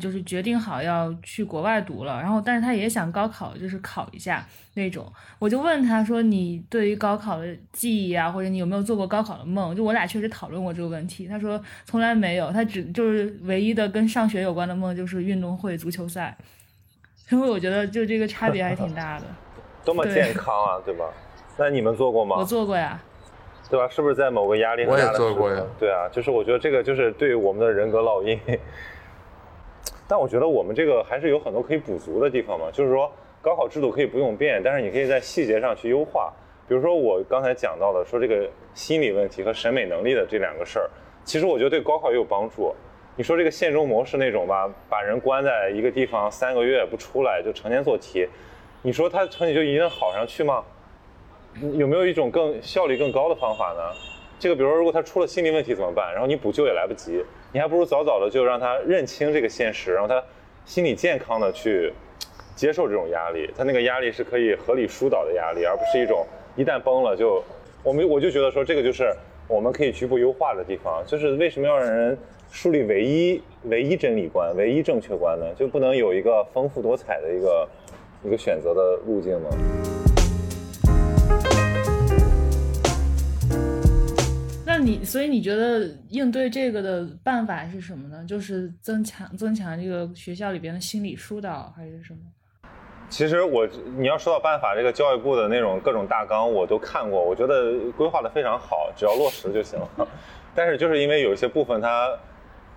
[0.00, 5.10] 就是决定好要去国外读了，然后但是他也想高考就是考一下那种。
[5.38, 11.26] 我就问他说：“你对于高考的记忆啊，或者你有没有做过高考的梦？”就我俩确实讨论过这个问题。
[11.26, 16.36] 他说从来没有，他只就是唯一的跟上学有关的梦就是运动会足球赛。
[17.30, 19.26] 因为我觉得就这个差别还挺大的，
[19.84, 21.04] 多么健康啊，对吧？
[21.58, 22.36] 那你们做过吗？
[22.38, 22.98] 我做过呀，
[23.68, 23.88] 对吧？
[23.88, 25.66] 是不是在某个压力很大的时候？
[25.78, 28.38] 对啊，就是我觉得这个就是对我们的人格烙印。
[30.06, 32.66] 但我觉得我们这个还是有很多可以补足的地方嘛。
[32.72, 33.10] 就是说，
[33.42, 36.32] 高考制度可以不用变，但是你可以在细节上去优化。
[36.68, 40.88] 比如说我刚才讲到的，说这个心理问题和审美能力的这两个事儿，
[41.24, 42.72] 其实我觉得对高考也有帮助。
[43.16, 48.28] 你说这个县中模式那种吧，把人关在一个地方三个月不出来，就成天做题，
[48.80, 50.62] 你说他成绩就一定好上去吗？
[51.76, 53.80] 有没有一种更效率更高的方法呢？
[54.38, 56.12] 这个比如说，如果他出了心理问题怎么办？
[56.12, 60.22] 然后你补救也来不及，你还不如早早的就让他认清这个现实，让他
[60.64, 61.92] 心理健康的去
[62.54, 63.50] 接受这种压力。
[63.56, 67.42] 他那个压力是可以合理疏导的压力，而不是一种一旦崩了就
[67.82, 69.12] 我们我就觉得说这个就是
[69.46, 72.18] 我们可以局部优化的地方，就是为什么要让人。
[72.50, 75.44] 树立唯一唯一真理观、唯一正确观呢？
[75.54, 77.68] 就不能有一个丰富多彩的一个
[78.24, 80.07] 一个选择的路径吗？
[84.78, 88.24] 你所以你觉得应对这个的办法是什么呢？
[88.26, 92.18] 就是增强增强这个学校里边的心理疏导，还是什么？
[93.08, 93.66] 其实我
[93.96, 100.08] 你要说到办法，这个教育部的那种各种大纲我都看过，我觉得规划的非常好，只要落实就行了。
[100.54, 102.16] 但是就是因为有一些部分它。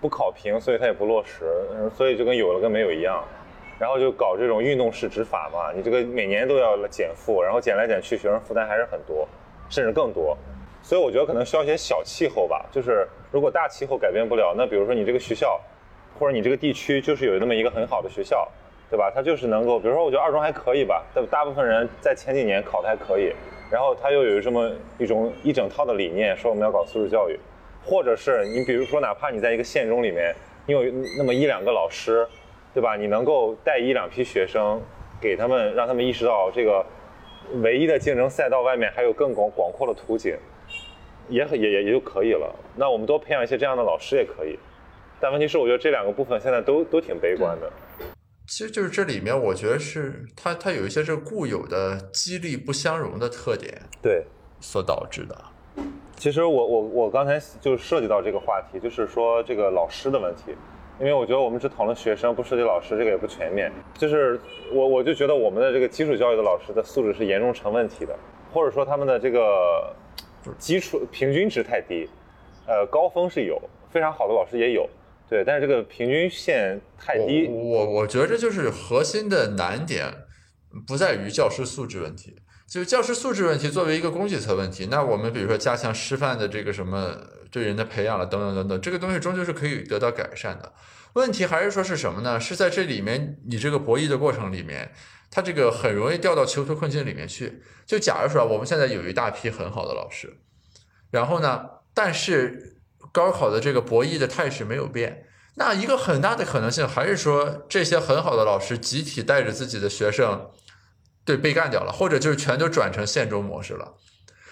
[0.01, 1.45] 不考评，所以它也不落实，
[1.95, 3.23] 所以就跟有了跟没有一样，
[3.77, 9.29] 然后就搞这种运动式执法嘛，你这个每年都要来减负，然后减来减去，学生负担还是很多，
[9.69, 10.35] 甚至更多，
[10.91, 15.57] 所以我觉得可能需要一些小气候吧，就是如果大气候改变不了，那比如说你这个学校，
[16.19, 18.45] 或者你这个地区就是有那么一个很好的学校，
[18.89, 19.09] 对吧？
[19.09, 23.31] 它就是能够，比如说我觉得二中还可以吧，但大部分人在前几年考的还可以，
[23.71, 27.39] 然后他又有这么一种一整套的理念，说我们要搞素质教育，
[27.85, 30.35] 或者是你比如说哪怕你在一个县中里面，
[30.65, 30.83] 你有
[31.17, 32.27] 那么一两个老师，
[32.73, 32.97] 对吧？
[32.97, 34.81] 你能够带一两批学生，
[35.21, 36.85] 给他们让他们意识到这个
[37.61, 40.35] 唯一的竞争赛道外面还有更广广阔的图景，
[41.31, 42.53] 也很也也也就可以了。
[42.75, 44.59] 那我们多培养一些这样的老师也可以。
[45.19, 47.71] 但问题是，我觉得这两个部分现在都都挺悲观的。
[48.47, 54.25] 其实就是这里面，我觉得是它它有一些这固有的激励不相容的特点对，
[54.59, 55.35] 所导致的。
[56.17, 60.53] 其实我我我刚才就涉及到这个话题，就是说这个老师的问题，
[60.99, 63.71] 因为我觉得我们只讨论学生，不涉及老师，这个也不全面。
[63.93, 64.39] 就是
[64.73, 68.17] 我我就觉得我们的这个基础教育的老师的素质是严重成问题的，
[68.51, 69.95] 或者说他们的这个
[70.57, 72.09] 基础平均值太低，
[72.67, 73.61] 呃，高峰是有，
[73.91, 74.89] 非常好的老师也有，
[75.29, 77.47] 对，但是这个平均线太低。
[77.47, 80.13] 我我我觉得这就是核心的难点，
[80.87, 82.35] 不在于教师素质问题，
[82.67, 87.15] 就是教师素质问题作为一个供给侧问题，那我们比如说加强师范的这个什么
[87.51, 90.71] 对人的培养了等等等等，这个东西终究是可以得到改善的。
[91.13, 92.39] 问题还是说是什么呢？
[92.39, 94.89] 是在这里面你这个博弈的过程里面，
[95.31, 97.63] 他这个很容易掉到囚徒困境里面去。
[97.87, 100.37] 就假如说我们现在有一大批很好的老师，
[101.09, 101.65] 然后呢，
[101.95, 102.77] 但是
[103.11, 105.25] 高考的这个博弈的态势没有变。
[105.55, 110.49] 那一个很大的可能性还是说，这些很好的老师集体带着自己的学生，
[111.25, 113.95] 对被干掉了，或者就是全都转成县中模式了。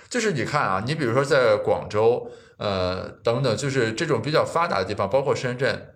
[0.10, 5.96] 就是你看啊，你比如说在广州，呃等等，就是这种比较发达的地方，包括深圳，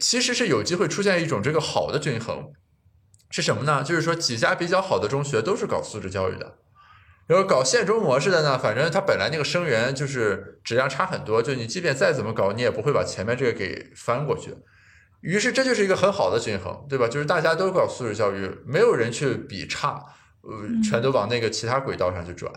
[0.00, 2.52] 其实是有机会出现一种这个好的均衡，
[3.28, 3.82] 是什么呢？
[3.82, 6.58] 就是说几家比较好的中学都是搞素质教育的。
[7.26, 14.54] 然后搞县中模式的呢，反正它本来那个生源就是质量差很多，就你即便再怎么搞，你也不会把前面这个给翻过去。
[15.22, 17.08] 于是这就是一个很好的均衡，对吧？
[17.08, 20.00] 就是大家都搞素质教育，没有人去比差，
[20.42, 20.52] 呃，
[20.88, 22.52] 全都往那个其他轨道上去转。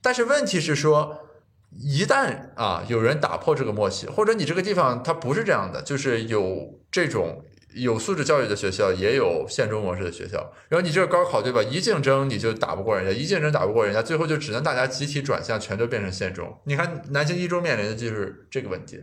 [0.00, 1.26] 但是问题是说，
[1.72, 7.44] 一旦啊有人打破这个默契，或者你这个地方它不是这样的，就是有这种。
[7.76, 10.38] 有素质教育的学校，也有县中模式的学校。
[10.68, 11.62] 然后你这个高考，对吧？
[11.62, 16.58] 一竞争你就打不过人家，一竞争打不过人家，最后就只能大家集体转向，全都变成县中。
[16.64, 18.98] 你看南京一中面临的就是这个问题，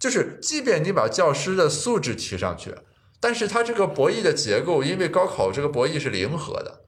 [0.00, 2.74] 就是即便你把教师的素质提上去，
[3.20, 6.86] 但是它这个博弈的结构，因为高考这个博弈是零和的，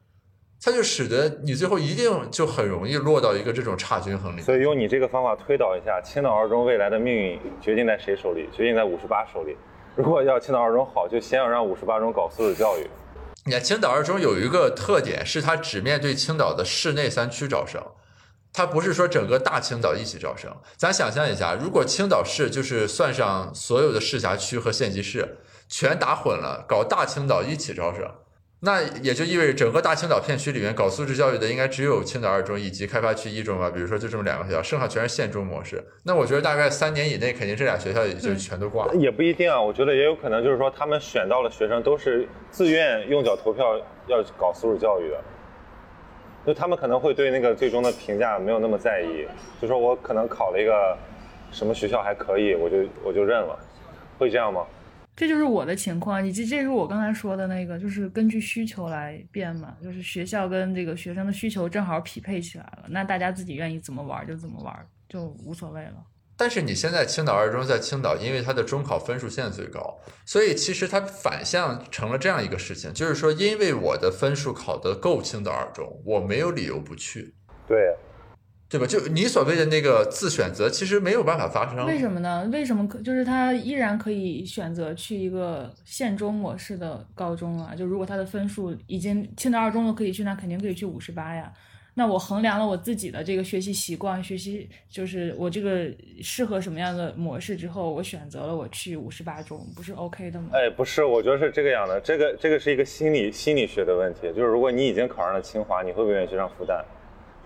[0.61, 4.41] 它就使得你最后一定就很容易落到一个这种差均衡里。
[4.41, 8.49] 所以用你这个方法推导一下，青岛二中未来的命运决定在谁手里？
[8.53, 9.57] 决定在五十八手里。
[9.99, 12.89] 如果要青岛二中好，就先要让五十八中搞素质教育。
[13.45, 17.83] 你看青岛二中有一个特点，是它只面对青岛的市内三区招生，
[18.53, 20.57] 它不是说整个大青岛一起招生。
[20.77, 25.39] 咱想象一下，如果青岛市就是算上所有的市辖区和县级市
[25.69, 28.09] 全打混了，搞大青岛一起招生。
[28.61, 35.81] 那也就意味着整个大青岛片区里面搞素质教育的应该只有青岛二中以及开发区一中吧，比如说就这么两个学校，剩下全是县中模式。
[36.03, 38.95] 那我觉得大概三年以内，肯定这俩学校也就全都挂了。
[38.97, 43.79] 也不一定啊，我觉得也有可能就是说他们选到的学生都是自愿用脚投票
[44.09, 45.21] 要搞素质教育的，
[46.45, 49.25] 就他们可能会对那个最终的评价没有那么在意，
[49.63, 50.99] 就说我可能考了一个
[51.53, 53.57] 什么学校还可以，我就我就认了，
[54.19, 54.67] 会这样吗？
[55.19, 65.95] 这就是我的情况，以及这是我刚才说的那个，就是根据需求来变嘛，就是学校跟这个学生的需求正好匹配起来了，那大家自己愿意怎么玩就怎么玩，就无所谓了。
[66.37, 77.35] 但是你现在青岛二中在青岛，因为它的中考分数线最高，所以其实它反向成了这样一个事情，就是说，因为我的分数考得够青岛二中，我没有理由不去。
[77.67, 77.97] 对。
[78.71, 78.87] 对吧？
[78.87, 81.87] 就你所谓的那个自选择，其实没有办法发生。
[81.87, 82.49] 为什么呢？
[82.53, 87.75] 为什么可就是他依然可以选择去一个县中模式的高中啊？
[87.75, 91.51] 就如果他的分数已经青岛二中都可以去，那肯定可以去五十八呀。
[91.95, 95.91] 那我衡量了我自己的这个学习习惯，学习就是我这个
[96.23, 100.51] 适合什么样的模式之后，我选择了我去五十八中，不是 OK 的吗？
[100.53, 102.01] 哎，不是，我觉得是这个样的。
[102.03, 106.85] 这个这个是一个心理心理学的问题，就是如果你已经考上了清华，你会不会愿意去上复旦？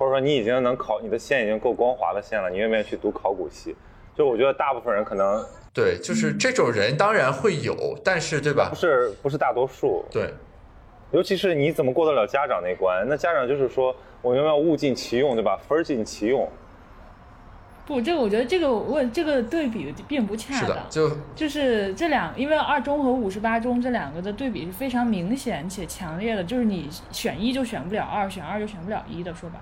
[0.03, 3.77] 或者说你已经能考，你的线已经够光滑的线了，你愿不愿意去读考古系？
[4.17, 8.69] 就我觉得大部分人可能对，就是这种人当然会有，但是对吧？
[8.69, 10.05] 不是不是大多数。
[10.11, 10.35] 对，
[11.13, 13.07] 尤其是你怎么过得了家长那关？
[13.09, 15.57] 那家长就是说我要物尽其用，对吧？
[15.69, 16.49] 分尽其用。
[17.87, 20.79] 不，这个我觉得这个问这个对比并不恰当。
[20.91, 29.59] 就就是这两，因为二中和五十八中这两个的对比是非常明显且强烈的，就是你选一就选不了二，选二就选不了一的，说白。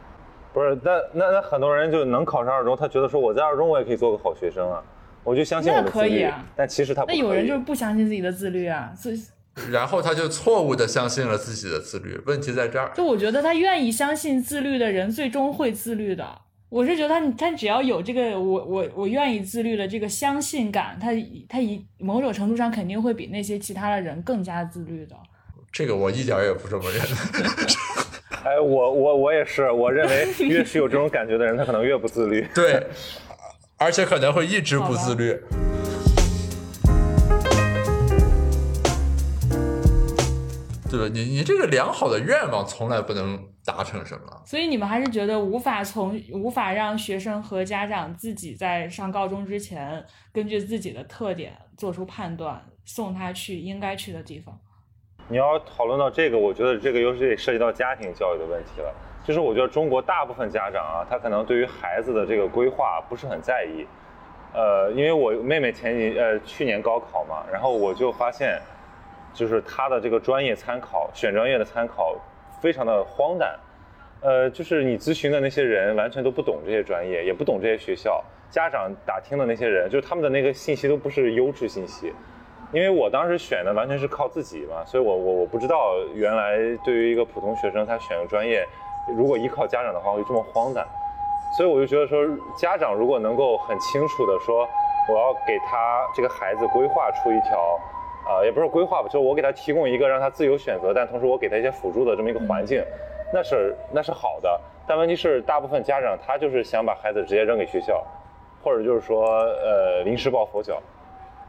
[0.52, 4.82] 不是，那那那很多人就能考上二中，他觉得说我在二中我也可以做个好学生啊，
[5.22, 6.08] 我就相信我的自律。
[6.08, 9.16] 那可以啊，但其实他那有人就是不相信自己的自律啊，自
[9.70, 12.20] 然后他就错误的相信了自己的自律。
[12.26, 16.26] 问题在这儿，就我觉得他愿意相信自律的人，最终会自律的。
[16.68, 21.08] 我是觉得他，他只要有这个我我我愿意自律的这个相信感，他
[21.48, 25.16] 他一某种程度上肯定会比那些其他的人更加自律的。
[25.72, 27.00] 这个我一点也不这么认。
[28.44, 32.46] 哎，我我我也是，我认为越是有这种感觉的人，他可能越不自律。
[32.54, 32.86] 对，
[33.76, 35.38] 而且可能会一直不自律。
[40.90, 41.08] 对吧？
[41.12, 54.58] 你你这个良好的愿望从来不能达成什么，所以你们还是觉得无法从无法让学生和家长自己在上高中之前根据自己的特点做出判断，送他去应该去的地方。
[55.30, 58.92] 你要讨论到这个，我觉得这个又是涉及到家庭教育的问题了。
[59.24, 63.86] 就是我觉得中国大部分家长啊，他可能对于孩子的这个规划不是很在意。
[64.52, 68.60] 呃，因为我妹妹前几呃去年高考嘛，然后我就发现。
[69.32, 72.16] 就是他的这个专业参考，选专业的参考
[72.60, 73.56] 非常的荒诞，
[74.22, 78.20] 呃，就是你咨询的那些人完全都不懂这些专业，也不懂这些学校，
[78.50, 82.12] 家长打听的那些人，就是他们的那个信息都不是优质信息，
[82.72, 88.66] 因为我当时选的完全是靠自己嘛，所以我我我不知道原来对于一个普通学生他选个专业，
[89.16, 90.86] 如果依靠家长的话会这么荒诞，
[91.56, 92.24] 所以我就觉得说
[92.56, 94.68] 家长如果能够很清楚的说，
[95.08, 97.78] 我要给他这个孩子规划出一条。
[98.22, 102.84] 啊，也不是规划吧，就是我给他提供一个让他自由选择，但同时我给他一些辅助的这么一个环境，
[103.32, 104.60] 那是那是好的。
[104.86, 108.04] 但问题是，大部分家长他就是想把孩子直接扔给学校，
[108.62, 110.80] 或者就是说呃临时抱佛脚，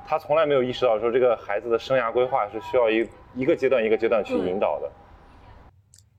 [0.08, 4.91] 他从来没有意识到说这个孩子的生涯规划是需要一一个阶段一个阶段去引导的。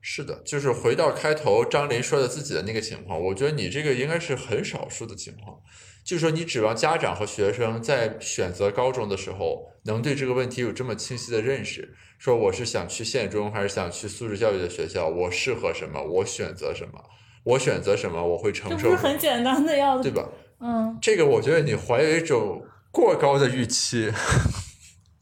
[0.01, 5.57] 是的，就是回到开头张林说的自己的那个情况，我觉得你这个应该是很少数的情况。
[6.03, 11.93] 就是说，你指望家长和学生在选择高中的时候，能对这个问题有这么清晰的认识？
[12.19, 15.07] 说我是想去县中，还是想去素质教育的学校？
[15.07, 16.03] 我适合什么？
[16.03, 17.01] 我选择什么？
[17.45, 18.21] 我选择什么？
[18.21, 18.77] 我会承受？
[18.77, 20.27] 这不是很简单的要对吧？
[20.59, 22.61] 嗯，这个我觉得你怀有一种
[22.93, 24.13] 过高的预期。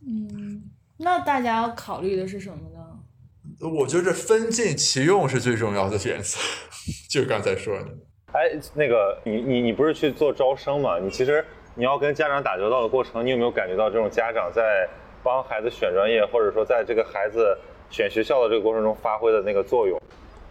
[0.05, 0.61] 嗯，
[0.97, 3.69] 那大家要考虑的是什么呢？
[3.79, 6.37] 我觉得分尽其用是最重要的原则，
[7.09, 7.85] 就刚才说的。
[8.33, 10.99] 哎，那个，你你你不是去做招生吗？
[10.99, 11.45] 你其实
[11.75, 14.85] 你要跟家长打交道的过程，你有没有感觉到这种家长在
[15.23, 17.57] 帮孩子选专业，或者说在这个孩子
[17.89, 19.97] 选学校的这个过程中发挥的那个作用？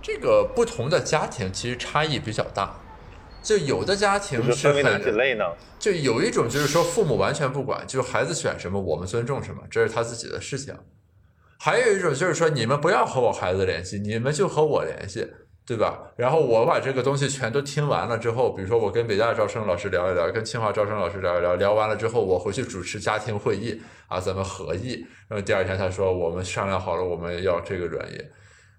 [0.01, 2.75] 这个不同的家庭其实差异比较大，
[3.43, 5.45] 就有的家庭是分为哪几类呢？
[5.79, 10.75] 就有一种就是说父母完全不管，就是孩子选什么我们尊重什么，这是他自己的事情；
[11.59, 15.29] 还有一种就是说你们不要和我孩子联系，你们就和我联系。
[15.67, 16.01] 对吧？
[16.17, 25.07] 然后我把这个东西全都听完了之后，比如说我跟北大招生老师聊一聊，跟清华招生老师聊一聊，聊完了之后，我回去主持家庭会议啊，咱们合议。
[25.29, 28.31] 然后第二天他说我们商量好了，我们要这个专业，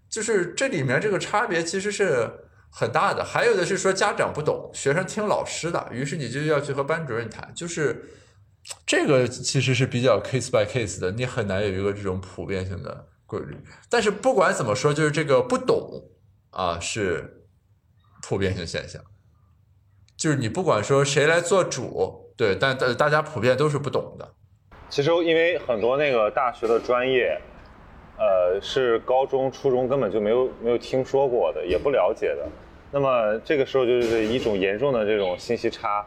[0.10, 2.30] 就是这里面这个差别其实是
[2.72, 3.24] 很大的。
[3.24, 8.10] 还有的是说家长不懂，学生听老师的，于是你就要去和班主任谈，就是
[8.86, 13.58] 这个其实是比较 case by case 的，你很难有一个这种普遍性的规律。
[13.90, 16.08] 但是不管怎么说，就是这个不懂。
[16.52, 17.46] 啊，是
[18.22, 19.02] 普遍性现象，
[20.18, 24.34] 就是你不管说谁来做主，对，但大大家普遍都是不懂的。
[24.90, 27.42] 其实因为很多那个大学的专业，
[28.22, 32.48] 呃，是高中、初中根本就没有没有听说过的，也不了解的。
[32.92, 36.06] 那么这个时候就是一种严重的这种信息差，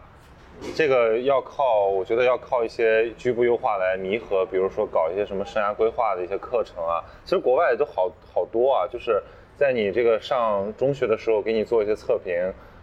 [0.77, 7.03] 这个要靠，我觉得要靠一些局部优化来弥合，比如说搞一些什么生涯规划的一些课程啊。
[7.25, 9.21] 其实国外都好好多啊，就是。
[9.57, 12.35] 在你这个上中学的时候，给你做一些测评，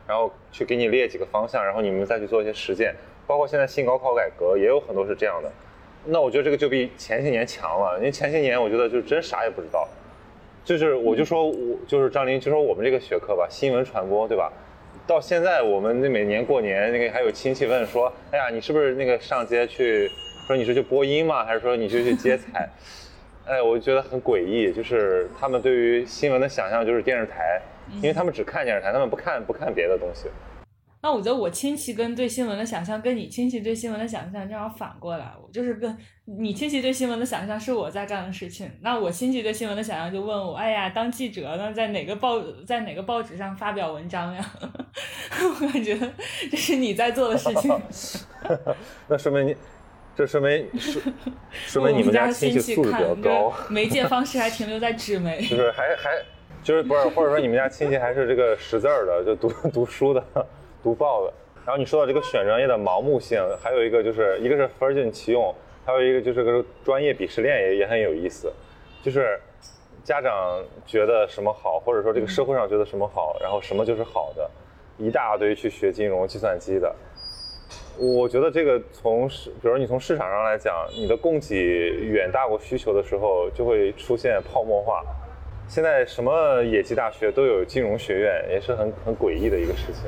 [0.07, 2.95] 然后去给你列几个方向，然后你们再去做一些实践。
[3.27, 5.51] 包括现在新高考改革也有很多是这样的。
[6.05, 9.87] 那我觉得这个就比前些年强了，因为前些年我觉得就真啥也不知道。
[10.63, 14.51] 就是我就说我就是张林，就说我们这个学科吧，新闻传播对吧？
[15.07, 20.09] 到现在我们那每年过年那个还有亲戚问说，哎呀，你是不是那个上街去，
[20.45, 21.43] 说你是去播音吗？
[21.43, 22.69] 还是说你是去接彩？
[23.45, 27.59] 哎，我就觉得很诡异，就是他们对于新闻的想象就是电视台，
[27.95, 30.27] 因为他们只看电视台，他们不看不看别的东西。
[31.03, 44.45] 那我觉得我亲戚跟对新闻的想象，跟你亲戚对新闻的想象正好反过来，我就是跟你亲戚对新闻的想象是我在干的事情，那我亲戚对新闻的想象就问我，哎呀，当记者那在哪个报在哪个报纸上发表文章呀？
[45.59, 45.97] 我感觉
[46.49, 47.81] 这是你在做的事情。
[49.09, 49.55] 那说明你。
[50.13, 51.01] 这说明 说
[51.51, 56.11] 说明你们家亲戚素质比较高，媒介方式还停留在纸媒，就是还还
[56.61, 60.21] 就是不是或者说你们家亲戚还是这个识字儿的，就读读书的，
[60.83, 61.33] 读报的。
[61.65, 65.53] 然后你说到这个选专业的盲目性，还有一个就是一个是分尽其用，
[65.85, 68.51] 还有一个就是个专业鄙视链也也很有意思，
[69.03, 69.39] 就是
[70.03, 74.49] 家长觉得什么好，或者说这个社会上觉得什么好，然后什么就是好的，
[74.97, 76.93] 一大堆去学金融、计算机的。
[77.99, 85.03] 我觉得这个从市，比如你从市场上来讲，你的供给远大过需求的时候，就会出现泡沫化。
[85.71, 90.03] 现在什么野鸡大学都有金融学院，也是很很诡异的一个事情。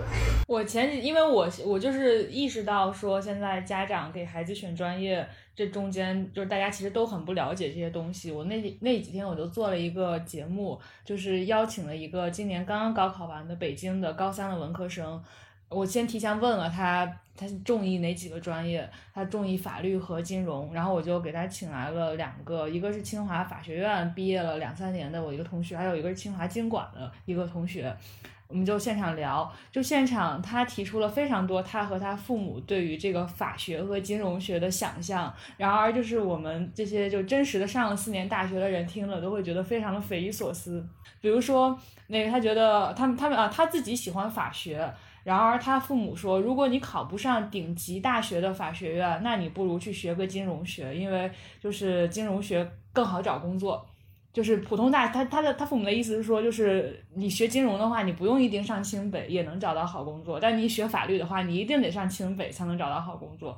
[0.46, 8.30] 我前几，因为我我就是意识到说，现在家长给孩子选专业，这中间就是大家其实都很不了解这些东西。
[8.30, 15.24] 我那那几天我就做了一个节目，就是邀请了一个今年刚刚高考完的北京的高三的文科生。
[15.74, 17.06] 我先提前问了他，
[17.36, 18.88] 他中意哪几个专业？
[19.14, 27.96] 他中意法律和金融，然后我就给他请来了两个，一个是清华法学院毕业了两三年的我一个同学，还有一个是清华经管的一个同学，
[28.48, 40.86] 我们就现场聊，就现场他提出了非常多他和他父母对于这个法学和金融学的想象，然而就是我们这些就真实的上了四年大学的人听了都会觉得非常的匪夷所思，
[41.22, 44.94] 比如说那个他觉得他们他们啊他自己喜欢法学。
[45.24, 53.86] 然而，他父母说，如果你考不上顶级大学的法学院，那你不如去学个金融学，因为就是金融学更好找工作。
[54.34, 63.56] 就是普通大，他他的他父母的意思是说，就是你学金融的话，你不用一定上清北也能找到好工作，但你学法律的话，你一定得上清北才能找到好工作。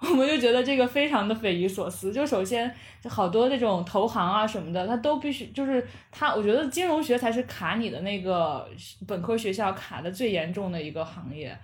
[0.00, 2.12] 我们就觉得这个非常的匪夷所思。
[2.12, 2.72] 就首先，
[3.08, 8.68] 好多这种投行啊什么的，他都必须就是他，我觉得金融学才是卡你的那个
[9.06, 11.56] 本科学校卡的最严重的一个行业。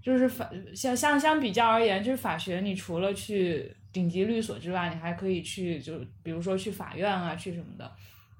[0.00, 7.90] 就是法相相相比较而言，就是法学，你除了去顶级律所之外，你还可以去就比如说去法院啊，去什么的，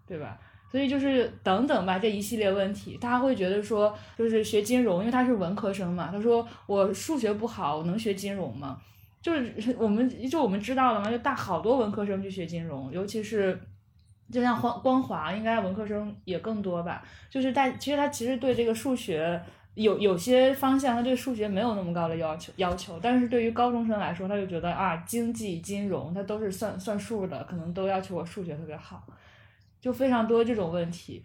[0.06, 0.38] 对吧？
[0.70, 8.80] 所以就是等等吧，这一系列问题，他会觉得说，就是学金融，因为他是文科生嘛，他说我数学不好，我能学金融吗？
[9.20, 13.60] 就是我们就我们知道了嘛，就大好多文科生去学金融，尤其是
[14.30, 17.02] 就像光光华，应该文科生也更多吧。
[17.28, 19.42] 就是大其实他其实对这个数学
[19.74, 29.04] 有有些方向，他对数学没有那么高的要求要求，但是对于高中生来说，他就觉得啊，经济金融他都是算算数的，可能都要求我数学特别好，
[29.80, 31.24] 就非常多这种问题。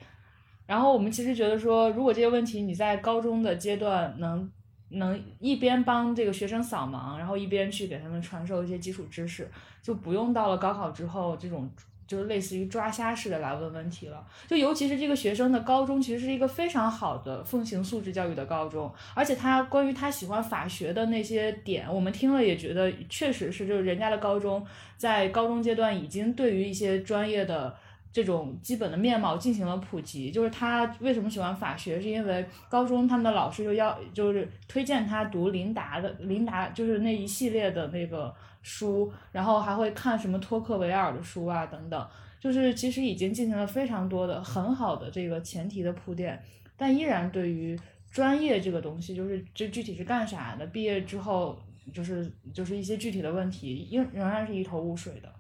[0.65, 4.51] 然后我们其实觉得说，如果这些问题你在高中的阶段能。
[4.93, 9.49] 能一边帮这个学生扫盲，然后一边去给他们传授一些基础知识，
[9.81, 11.69] 就不用到了高考之后这种
[12.07, 14.25] 就是类似于抓瞎似的来问问题了。
[14.47, 24.65] 就尤其是这个学生的高中其实是一个非常好的奉行素质教育的高中，而且他关于他喜欢法学的那些点，我们听了也觉得确实是，就是人家的高中
[24.97, 27.75] 在高中阶段已经对于一些专业的。
[28.14, 42.07] 这种基本的面貌进行了普及，就是他为什么喜欢法学，是因为高中他们的老师就要就是推荐他读林达的林达，就是那一系列的那个书，然后还会看什么托克维尔的书啊等等，
[42.39, 46.39] 就是其实已经进行了非常多的很好的这个前提的铺垫，
[46.78, 47.76] 但依然对于
[48.11, 51.59] 专业这个东西，就是这具体是干啥的，毕业之后
[51.91, 55.32] 就是就是一些具体的问题，仍仍然是一头雾水的。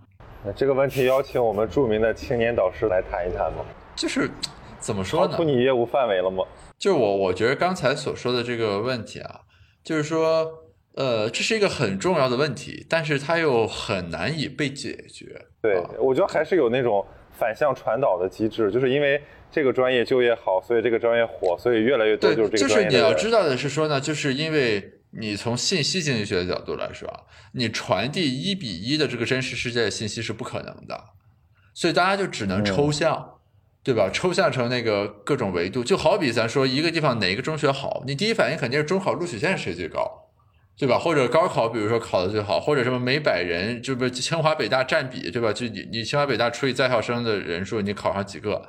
[0.51, 3.63] 这个问题邀请我们著名的青年导师来谈一谈吗？
[3.95, 4.29] 就是
[4.77, 5.31] 怎么说呢？
[5.31, 6.43] 超出你业务范围了吗？
[6.77, 9.41] 就我我觉得刚才所说的这个问题啊，
[9.83, 10.51] 就是说，
[10.95, 15.45] 呃，这是一个很重要的问题，但是它又很难以被解决。
[15.61, 22.89] 对，我觉得还是有那种反向传导的机制，就是因为这个专业就业好，所以这个专业火，所以越来越多就是这个专业。
[22.89, 24.91] 就是你要知道的是说呢，就是因为。
[25.19, 31.03] 你从信息经济学的角度来说，你传递一比一的这个真实世界的信息是不可能的，
[31.73, 33.35] 所以大家就只能抽象，
[33.83, 34.09] 对吧？
[34.11, 40.29] 抽象成那个各种维度，就好比咱说一个地方哪一个中学好，你第一反应肯定是中考录取线谁最高，
[40.77, 40.97] 对吧？
[40.97, 45.53] 或者高考，比如说考的最好，或者什么每百人就不清华北大占比，对吧？
[45.53, 48.67] 就你你清华北大除以在校生的人数，你考上几个？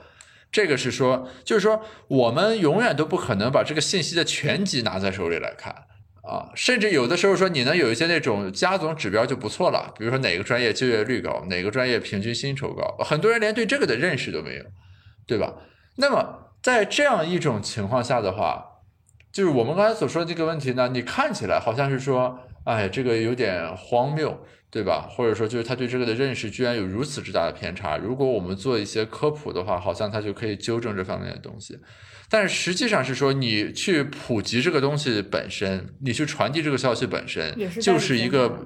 [0.52, 5.86] 这个是说，就是说我们永远都不可能把这个信息的全集拿在手里来看。
[6.26, 14.64] 啊，甚至有的时候说你能有一些那种加总指标就不错了，比如说哪个专业就业率高，哪个专业平均薪酬高，很多人连对这个的认识都没有，
[15.26, 15.54] 对吧？
[15.96, 18.64] 那么在这样一种情况下的话，
[19.30, 25.06] 就是我们刚才所说的这个问题呢，你看起来好像是说，哎，这个有点荒谬，对吧？
[25.10, 31.78] 或者说就是他对这个的认识居然有如此之大的偏差，如果我们做一些科普的话，好像他就可以纠正这方面的东西。
[32.30, 38.58] 但是实际上是说，你去普及这个东西本身，你去传递这个消息本身，就是一个，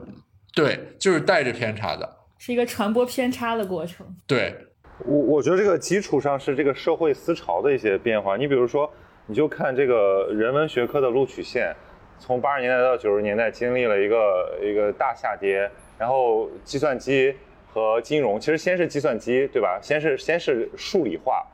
[0.54, 4.06] 对，就是带着偏差的，是一个传播偏差的过程。
[4.26, 4.56] 对，
[5.04, 8.36] 我我觉得这个基础上是这个社会思潮的一些变化。
[8.36, 8.90] 你比如说，
[9.26, 11.74] 你就看这个人文学科的录取线，
[12.18, 17.34] 从八十年代到九十年代经历了一个一个大下跌，然后计算机
[17.66, 19.78] 和金融，其实先是计算机，对吧？
[19.82, 21.46] 先是先是数理化，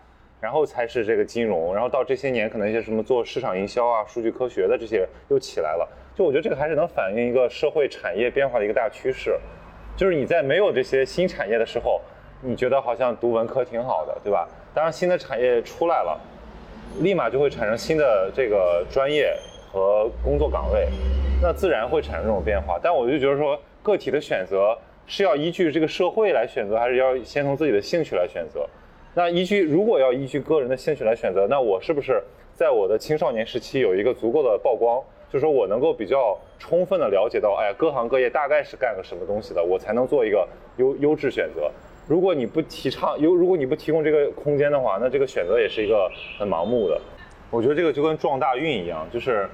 [0.44, 5.88] 然后才是这个金融，然后到这些年可能一些什么做市场营销啊、数据科学的这些又起来了。
[6.14, 9.40] 就我觉得这个还是能反映一个社会产业变化的一个大趋势，
[9.96, 11.98] 就是你在没有这些新产业的时候，
[12.42, 14.46] 你觉得好像读文科挺好的，对吧？
[14.74, 16.20] 当然新的产业出来了，
[17.00, 19.34] 立马就会产生新的这个专业
[19.72, 20.86] 和工作岗位，
[21.40, 22.78] 那自然会产生这种变化。
[22.82, 24.76] 但我就觉得说，个体的选择
[25.06, 28.68] 是要依据这个社会来选择，还是要先从自己的兴趣来选择？
[29.16, 32.20] 那依据如果要依据个人的兴趣来选择，那我是不是
[32.52, 35.00] 在我的青少年时期有一个足够的曝光？
[35.30, 40.48] 就是说我能够比较充分的了解到，哎，各行各业大概是干个什么东西的，我才能做一个
[40.78, 41.70] 优优质选择。
[42.08, 47.00] 如果你不提倡优，如果你不提供这个空间的话，那这个选择也是一个很盲目的。
[47.50, 49.48] 我觉得这个就跟撞大运一样，就是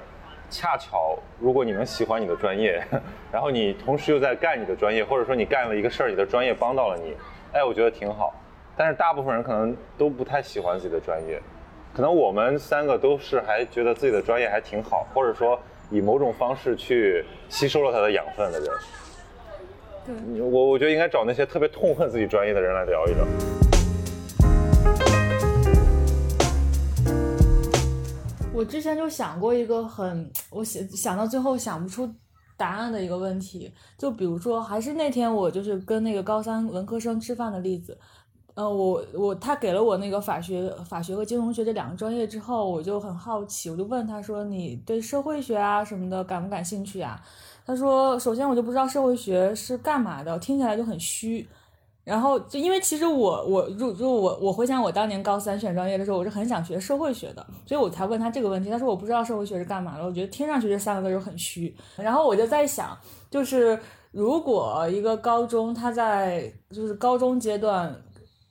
[0.49, 2.83] 恰巧如果你能喜欢你的专业，
[3.31, 7.15] 然后你同时又在干你的专业，或者说你干了一个事儿，你的专业帮到了你，
[7.53, 8.33] 哎，我觉得挺好。
[8.75, 11.41] 但是大部分人可能都不太喜欢自己的专业，
[11.93, 15.59] 可能我们三个都是还觉得自己的专业还挺好，或者说。
[15.93, 18.69] 以某种方式去吸收了他的养分的人，
[20.05, 23.27] 对，我我觉得应该找那些特别痛恨自己专业的人来聊一聊。
[28.53, 32.09] 我之前就想过一个很，我想想到最后想不出
[32.55, 37.99] 答案的一个问题，就比如说，还是那天我就是跟那个高三文科生吃饭的例子。
[38.53, 47.17] 呃，我我他给了我那个法学法学和金融学这两个专业之后，我就很好奇，我就问他说：“你对社会学啊什么的感不感兴趣啊？”
[47.65, 51.47] 他说：“首先我就不知道社会学是干嘛的，听起来就很虚。
[52.03, 58.69] 然后就因为其实我我如如我我回想我当年高三选专业的时候，我是很想学社会学的，所以我才问他这个问题。
[58.69, 61.73] 他说我不知道社会学是干嘛的，我觉得听上去这三个字就很虚。
[61.95, 62.97] 然后我就在想，
[63.29, 63.79] 就是
[64.11, 67.95] 如果一个高中他在就是高中阶段。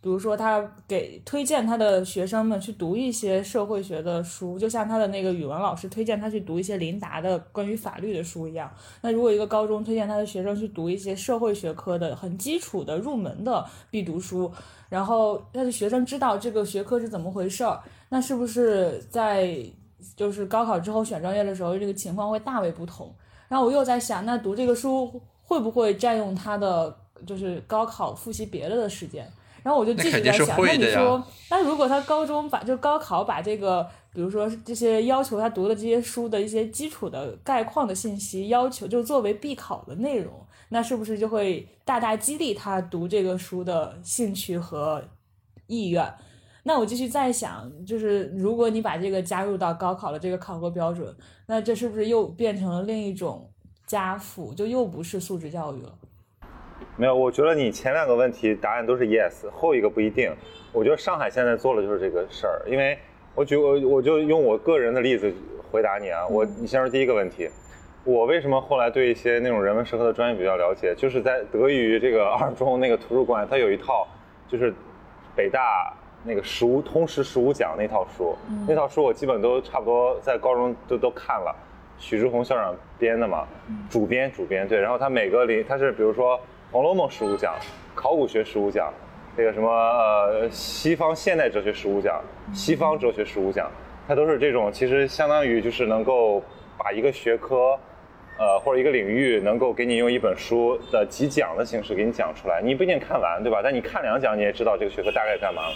[0.03, 8.73] 比如说，他给推荐他的学生们去读一些社会学的书，就像他的那个语文老师推荐他去读一些林达的关于法律的书一样。
[9.03, 14.51] 那如果一个高中推荐他的学生去读一些社会学科的很基础的入门的必读书，
[14.89, 17.79] 然后他的学生知道这个学科是怎么回事儿，
[18.09, 19.55] 那是不是在
[20.17, 23.15] 就是高考之后选专业的时候，这个情况会大为不同？
[23.49, 26.97] 然后我又在想，那读这个书会不会占用他的
[27.27, 29.31] 就是高考复习别的的时间？
[29.63, 40.33] 然后我就继续在想，那你说，那如果他高中把就高考把这个，比如说这些要求他读的这些书的一些基础的概况的信息要求，就作为必考的内容，
[40.71, 45.03] 那是不是就会大大激励他读这个书的兴趣和
[45.67, 46.13] 意愿？
[46.63, 51.15] 那我继续在想，就是如果你把这个加入到高考的这个考核标准，
[51.47, 53.51] 那这是不是又变成了另一种
[53.87, 55.95] 加负，就又不是素质教育了？
[56.97, 60.31] 没有，我觉得你前两个问题答案都是 yes，后一个不一定。
[60.71, 62.99] 我觉得上海现在做的就是这个事儿，因为
[63.35, 65.33] 我举我我就用我个人的例子
[65.71, 66.27] 回答你啊。
[66.29, 67.49] 我你先说第一个问题，
[68.05, 70.95] 我为什么后来对一些那种人文社科的专业比较了解？
[70.95, 74.07] 就是在得益于这个二中那个图书馆，它有一套
[74.47, 74.73] 就是
[75.35, 78.37] 北大那个十五通识十五讲那套书，
[78.69, 81.57] 那套书我基本都差不多在高中都都看了，
[81.99, 83.45] 许志宏校长编的嘛，
[83.89, 86.39] 主编主编对，然后他每个里他是比如说。
[86.73, 87.57] 《红楼梦》十五讲，
[87.97, 88.93] 考古学十五讲，
[89.37, 92.23] 那个什么呃西方现代哲学十五讲，
[92.55, 93.69] 西方哲学十五讲，
[94.07, 96.41] 它都是这种，其实相当于就是能够
[96.79, 97.77] 把一个学科，
[98.39, 102.63] 呃或者一个领域，能够给你用一本书的几讲的形式给你讲出来。
[102.63, 103.61] 你不一定看完，对吧？
[103.65, 105.75] 但你看两讲，你也知道这个学科大概干嘛了。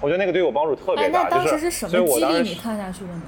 [0.00, 3.22] 我觉得那个对我帮助特别大，就是所以我当时你看下去的呢？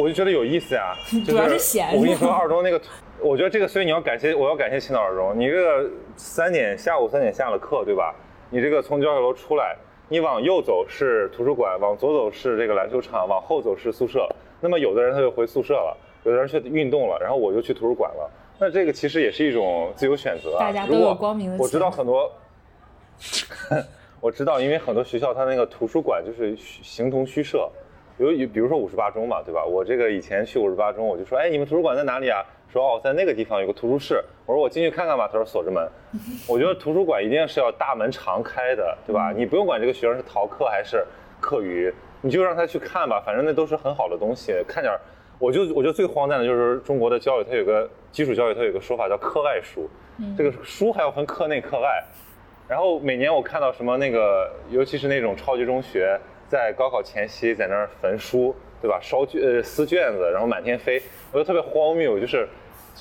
[0.00, 1.94] 我就觉得有意思呀， 主要是闲。
[1.94, 2.80] 我跟你说，二中那个。
[3.22, 5.32] 我觉得这个，所以你要感谢，我要感谢青岛二中。
[5.38, 8.14] 你这个三点下午三点下了课，对吧？
[8.50, 9.76] 你这个从教学楼出来，
[10.08, 14.28] 你往右走是图书馆，往左走是这个篮球场，往后走是宿舍。
[14.60, 18.30] 那么有的人他就回宿舍了，有的人去运动了，然后我就去图书馆了。
[18.58, 20.58] 那这个其实也是一种自由选择。
[20.58, 21.56] 大家都有光明的。
[21.58, 22.30] 我知道很多，
[24.20, 27.70] 我知道，因为很多学校它那个图书馆就是形同虚设。
[28.18, 29.64] 有有，比如说五十八中嘛，对吧？
[29.64, 32.44] 我这个以前去五十八中，我就说，哎，你们图书馆在哪里啊？
[32.72, 35.28] 说哦，在那个地方有个图书室，我说我进去看看吧。
[35.30, 35.86] 他说锁着门。
[36.48, 39.30] 我觉得图书馆一定是要大门常开的，对吧？
[39.30, 41.04] 你不用管这个学生是逃课还是
[41.38, 41.92] 课余，
[42.22, 44.54] 你就让他去看吧，反正那都是很好的东西。
[44.66, 44.90] 看点，
[45.38, 49.86] 我就我觉得最荒诞的就是中国的教育，它有个基础教育，它有个说法叫课外书。
[50.38, 52.02] 这个书还要分课内课外。
[52.68, 56.18] 然后每年我看到什么那个，尤其是那种超级中学，
[56.48, 58.98] 在高考前夕在那儿焚书，对吧？
[59.02, 61.02] 烧卷呃撕卷子，然后满天飞，
[61.32, 62.48] 我觉得特别荒谬，就是。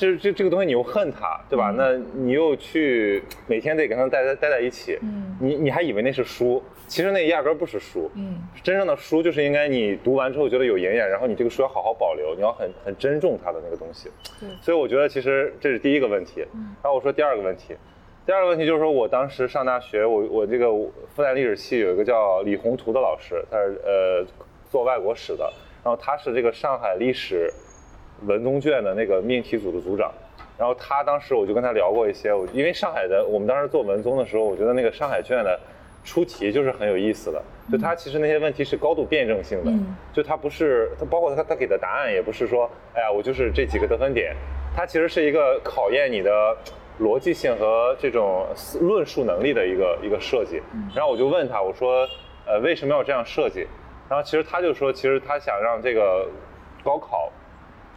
[0.01, 1.71] 就是这这个东西你又恨它，对吧？
[1.77, 14.09] 那你又去每天得跟它待在待在一起，嗯你你还以为那是书，其实那压根儿不是书，嗯真正的书就是应该你读完之后觉得有营养，然后你这个书要好好保留，你要很很珍重它的那个东西。
[14.39, 16.43] 对所以我觉得其实这是第一个问题。
[16.55, 17.75] 嗯然后我说第二个问题，
[18.25, 20.65] 第二个问题就是说我当时上大学，我我这个
[21.13, 24.25] 复旦历史系有一个叫李宏图的老师，他是呃
[24.67, 25.43] 做外国史的，
[25.83, 27.53] 然后他是这个上海历史
[28.25, 30.11] 文综卷的那个命题组的组长。
[30.57, 35.59] 然后他当时我就跟他聊过一些，我因为上海的我们当时做文综的时候，我觉得那个上海卷的
[36.03, 37.41] 出题就是很有意思的，
[37.71, 44.35] 就他其实那些问题是高度辩证性的，嗯就他不是他包括他他给的答案也不是说，哎呀我就是这几个得分点，
[44.75, 46.55] 他其实是一个考验你的
[46.99, 48.45] 逻辑性和这种
[48.81, 50.61] 论述能力的一个一个设计。
[50.93, 52.07] 然后我就问他，我说，
[52.45, 53.65] 呃为什么要这样设计？
[54.07, 56.27] 然后其实他就说，其实他想让这个
[56.83, 57.31] 高考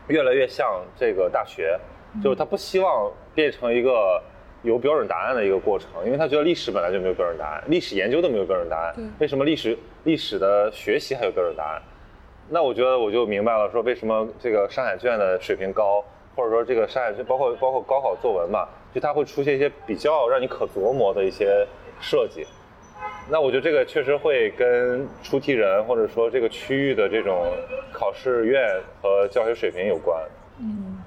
[0.09, 1.79] 越来越像这个大学，
[2.23, 4.23] 就是他不希望变成一个
[4.63, 11.83] 有标准答案的一个过程，因为他觉得历史本来就没有标准答案，历史研究都没有标准答案对，为什么历史历史的学习还有标准答案？
[12.49, 16.05] 那我觉得我就明白了，说为什么这个上海卷的水平高，
[16.37, 21.67] 或者说这个上海卷包括包括高考作文嘛，就它会出现一些比较让你可琢磨的一些
[22.01, 22.47] 设计。
[23.31, 27.51] 那我觉得这个确实会跟出题人或者说这个区域的这种
[27.93, 28.63] 考试院
[29.01, 30.23] 和教学水平有关。
[30.61, 31.03] 嗯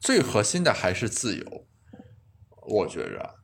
[0.00, 1.66] 最核心的还是自由，
[2.66, 3.34] 我觉着，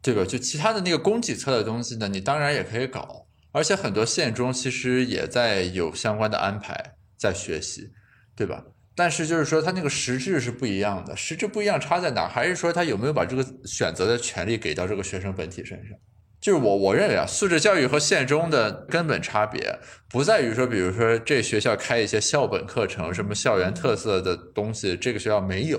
[0.00, 0.24] 对吧？
[0.24, 7.90] 就其他的那个供给侧的东西呢，你当然也可以搞，而且很多县中其实也在有相关的安排，在学习，
[8.36, 8.64] 对吧？
[8.94, 12.28] 但是就是说，它那个实质是不一样的，实质不一样差在哪？
[12.28, 15.98] 还是说他有没有把这个选择的权利给到这个学生本体身上？
[16.40, 19.78] 就是我我认为啊，素质教育和县中的根本差别
[20.08, 25.78] 不在于说，比如说这学校开一些校本课程，什么校园特色的东西，这个学校没有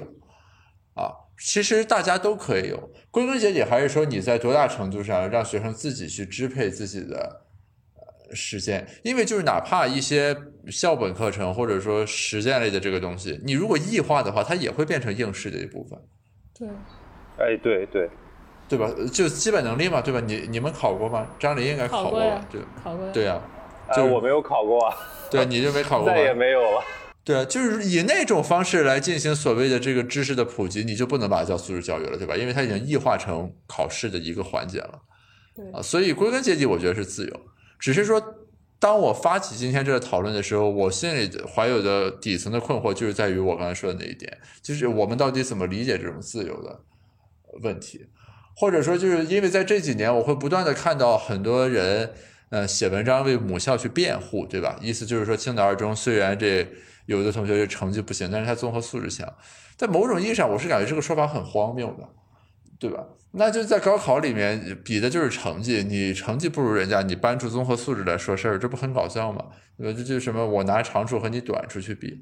[0.96, 1.12] 啊。
[1.42, 7.44] 其实大家都可以有，归根结底还是说你在多大程度上让学生自己去支配自己的
[7.96, 10.36] 呃时间，因为就是哪怕一些
[10.70, 15.98] 校本课程或者说实践类的这个东西，你如果异化的话，它也会变成应试的一部分。
[16.54, 16.68] 对
[17.38, 18.10] 哎，对对，
[18.70, 18.90] 对吧？
[19.12, 20.22] 就基本能力嘛，对吧？
[20.22, 21.28] 你你们考过吗？
[21.40, 22.46] 张琳应该考过吧？
[22.52, 23.42] 对考过对呀、
[23.88, 24.96] 哎，就是我没有考过啊，
[25.30, 26.34] 对，你就没考过再 也？
[26.34, 26.84] 没有了。
[27.26, 32.38] 对啊，就是以那种方式来进行所谓的这个知识的普及，你就不能把它叫素质教育了，对吧？
[32.38, 35.00] 因为它已经异化成考试的一个环节了
[35.56, 35.82] 对啊。
[35.82, 37.42] 所以归根结底，我觉得是自由，
[37.80, 38.22] 只是说。
[38.82, 46.80] 当我发起今天这个讨论的时候，我心里怀有的底层的困惑就是在于我刚才说的那一点，就是我们到底怎么理解这种自由的
[47.62, 48.08] 问题，
[48.60, 52.12] 或者说就是因为在这几年，我会不断的看到很多人，
[52.50, 54.78] 呃，写文章为母校去辩护，对吧？
[54.82, 56.68] 意思就是说，青岛二中虽然这
[57.06, 59.34] 有的同学这成绩不行，但是他综合素质强，
[59.78, 62.06] 在某种意义上，我是感觉这个说法很荒谬的，
[62.78, 63.02] 对吧？
[63.32, 69.46] 那就在高考里面比的就是成绩，你成绩不如人家，你搬出综合素质来说事儿，这不很搞笑吗？
[69.78, 69.98] 对吧？
[69.98, 72.22] 这就是什么我拿长处和你短处去比。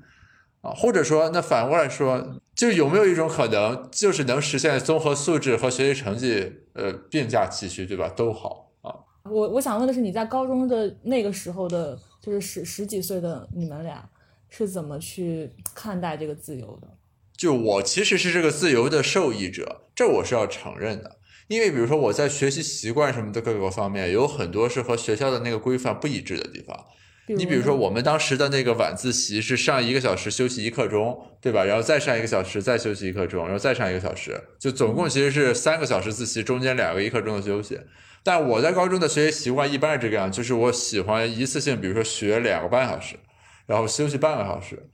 [0.68, 8.10] 啊，或者说，那反过来说，就有没有一种可能，就是能实现综合素质和学习成绩，呃，并驾齐驱，对吧？
[8.10, 8.92] 都好啊。
[9.24, 14.04] 我我想问的是，你在高中的那个时候的，就是十十几岁的你们俩
[14.50, 16.88] 是怎么去看待这个自由的？
[17.38, 21.18] 就我其实是这个自由的受益者，这我是要承认的。
[21.48, 26.78] 因为比如说我在学习习惯什么的各个方面，有很多是和学校的那个规范不一致的地方。
[27.36, 31.66] 你比如说，我们当时的那个晚自习是上一个小时休息一刻钟，对吧？
[31.66, 37.80] 然后再上一个小时，再休息一刻钟，然后再上一个小时，就总共其实是三个小时自习，中间两个一刻钟的休息。
[38.24, 43.16] 但我在高中的学习习惯一般是这个样，就是我喜欢一次性，比如说学两个半小时，
[43.66, 44.90] 然后休息半个小时，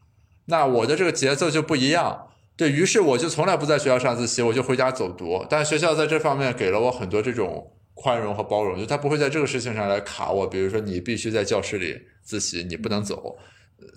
[0.45, 2.27] 那我的这个节奏就不一样。
[2.55, 5.45] 对于是，我就从来不在学校上自习，我就回家走读。
[5.49, 10.47] 但学校在这方面给了我很多这种宽容和包容，就他不会在这个事情上来卡我。
[10.47, 13.38] 比如说，你必须在教室里自习，你不能走，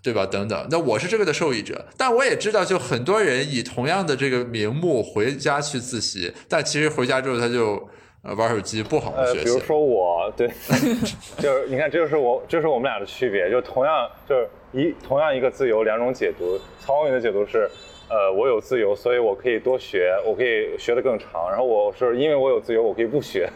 [0.02, 0.26] 对吧？
[0.26, 0.66] 等等。
[0.70, 7.88] 那我是这个的受益者，但我也知道，就很多人以同样的这个名目回家去自习，但其实回家之后他就
[8.22, 9.44] 呃玩手机，不好好呃，学习。
[9.44, 10.48] 比如说我，对，
[11.38, 16.58] 就是你看，这就是我，这是我们俩的区别，就同样就是一同样一个自由，两种解读。
[16.80, 17.68] 曹宏宇的解读是，
[18.08, 21.48] 呃，我有自由，所以我可以多学，我可以学得更长。
[21.48, 23.48] 然后我是因为我有自由，我可以不学，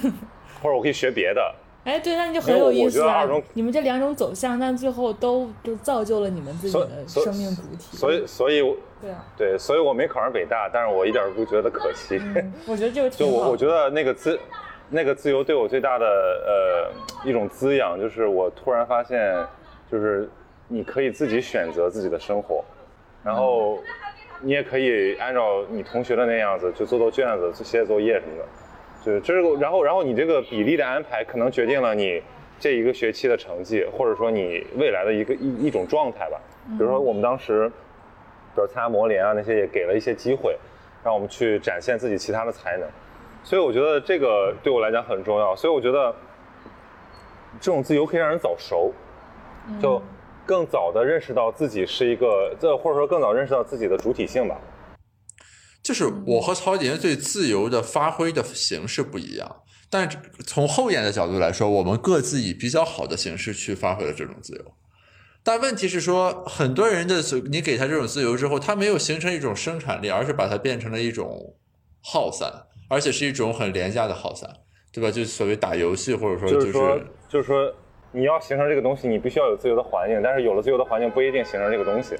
[0.62, 1.54] 或者我可以学别的。
[1.84, 3.26] 哎，对，那你就很有意思啊！
[3.54, 7.96] 你们这两种走向，但最后都都造就了你们自己的生命主体。
[7.96, 12.18] 所以，所以我对啊，对，所以我没考上北大，但是我一点儿不觉得可惜。
[12.18, 13.38] 嗯，我觉得这个 挺好的。
[13.38, 14.38] 就我我觉得那个自
[14.90, 19.34] 那个自由对我最大的呃一种滋养，就是我突然发现，
[19.90, 20.28] 就是
[20.68, 22.62] 你可以自己选择自己的生活，
[23.24, 23.78] 然后
[24.42, 28.44] 你也可以按照你同学的那样子，就做做卷子、写写作业什么的。
[29.02, 32.22] 就是这个，然后然后你这个比例的安排，可能决定了你
[32.58, 36.38] 这一个学期的成绩，或者说你未来的一个一一种状态吧。
[36.78, 37.68] 比如说我们当时，
[38.54, 40.54] 比如参加模联啊那些，也给了一些机会，
[41.02, 42.86] 让我们去展现自己其他的才能。
[43.42, 45.56] 所以我觉得这个对我来讲很重要。
[45.56, 46.14] 所以我觉得
[47.58, 48.92] 这种自由可以让人早熟，
[49.80, 50.00] 就
[50.44, 54.58] 更早的认识到自己是一个，这或者说更早认识到自己的主体性吧。
[55.90, 59.56] 就是我和曹杰对自由的发挥的形式不一样，
[59.90, 60.08] 但
[60.46, 64.64] 从后延的角度来说，我们各自以比较好的形式去发挥了这种自由。
[65.42, 71.56] 但问题是说，很多人的你给他这种自由之后，他没有形成一种生产力，而是把它变成了一种
[72.04, 72.48] 耗散，
[72.88, 74.48] 而且是一种很廉价的耗散，
[74.92, 75.10] 对吧？
[75.10, 77.74] 就所谓打游戏，或者说就是说，就是说，
[78.12, 82.14] 你要形成这个东西，你必须要有自由的环境，但是有了自由的环境，不一定形成这个东西。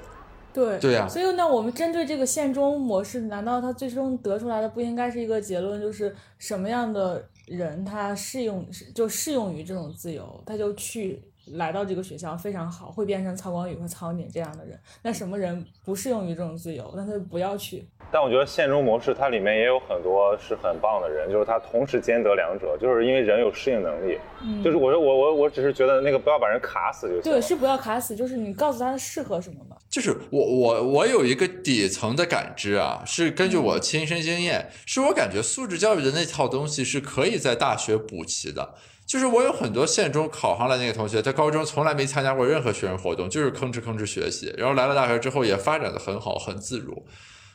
[0.53, 11.21] 对对呀，所以那，我们针对这个现中模式，难道它最终得出来的不应该是一个结论，就是什么样的人他适用就适用于这种自由，他就去
[11.53, 14.79] 来到这个学校非常好，会变成曹光宇和曹宁这样的人。
[15.01, 17.87] 那什么人不适用于这种自由，那他就不要去。
[18.11, 24.17] 但我觉得现中模式它里面也有很多是很棒的人，就是他同时兼得两者，就是因为人有适应能力。
[24.43, 27.31] 嗯，就是我说我我我只是觉得那个不要把人卡死就行。
[27.31, 29.77] 对，是不要卡死，就是你告诉他适合什么嘛。
[29.89, 38.75] 就是我我我有一个底层的感知啊，是根据我亲身经验，是我感觉素质教育的那套东西是可以在大学补齐的。
[39.11, 47.05] 就是我有很多县中考上来那个同学，他高中从来没参加过任何学生活动，就是吭哧吭哧学习，然后来了大学之后也发展的很好，很自如。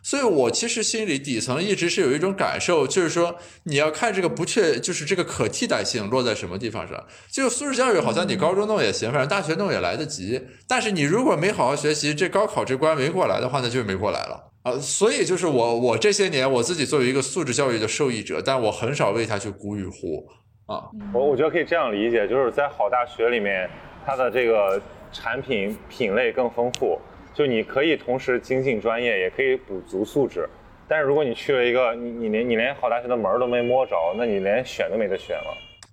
[0.03, 7.03] 所以，我其实心里底层一直是有一种感受，就是说，你要看这个不确，就是这个可替代性落在什么地方上。
[7.33, 10.43] 就素质教育，好像你高中弄也行，反正大学弄也来得及。
[10.69, 14.79] 但是你如果没好好学习，这高考这关没过来的话，那就是没过来了啊。
[14.79, 20.29] 所以，就是我我这些年我自己作为一个素质教育的受益者，但我很少为他去鼓与呼
[20.67, 20.91] 啊。
[21.13, 23.69] 我我觉得可以这样理解，就是在好大学里面，
[24.05, 24.81] 它的这个
[25.11, 26.99] 产品品类更丰富。
[27.35, 30.49] 就你可以同时精进专业，也可以补足素质，
[30.89, 35.45] 但是如果你去了一个你你连你连好大学的门都没摸着，那你连选都没得选了。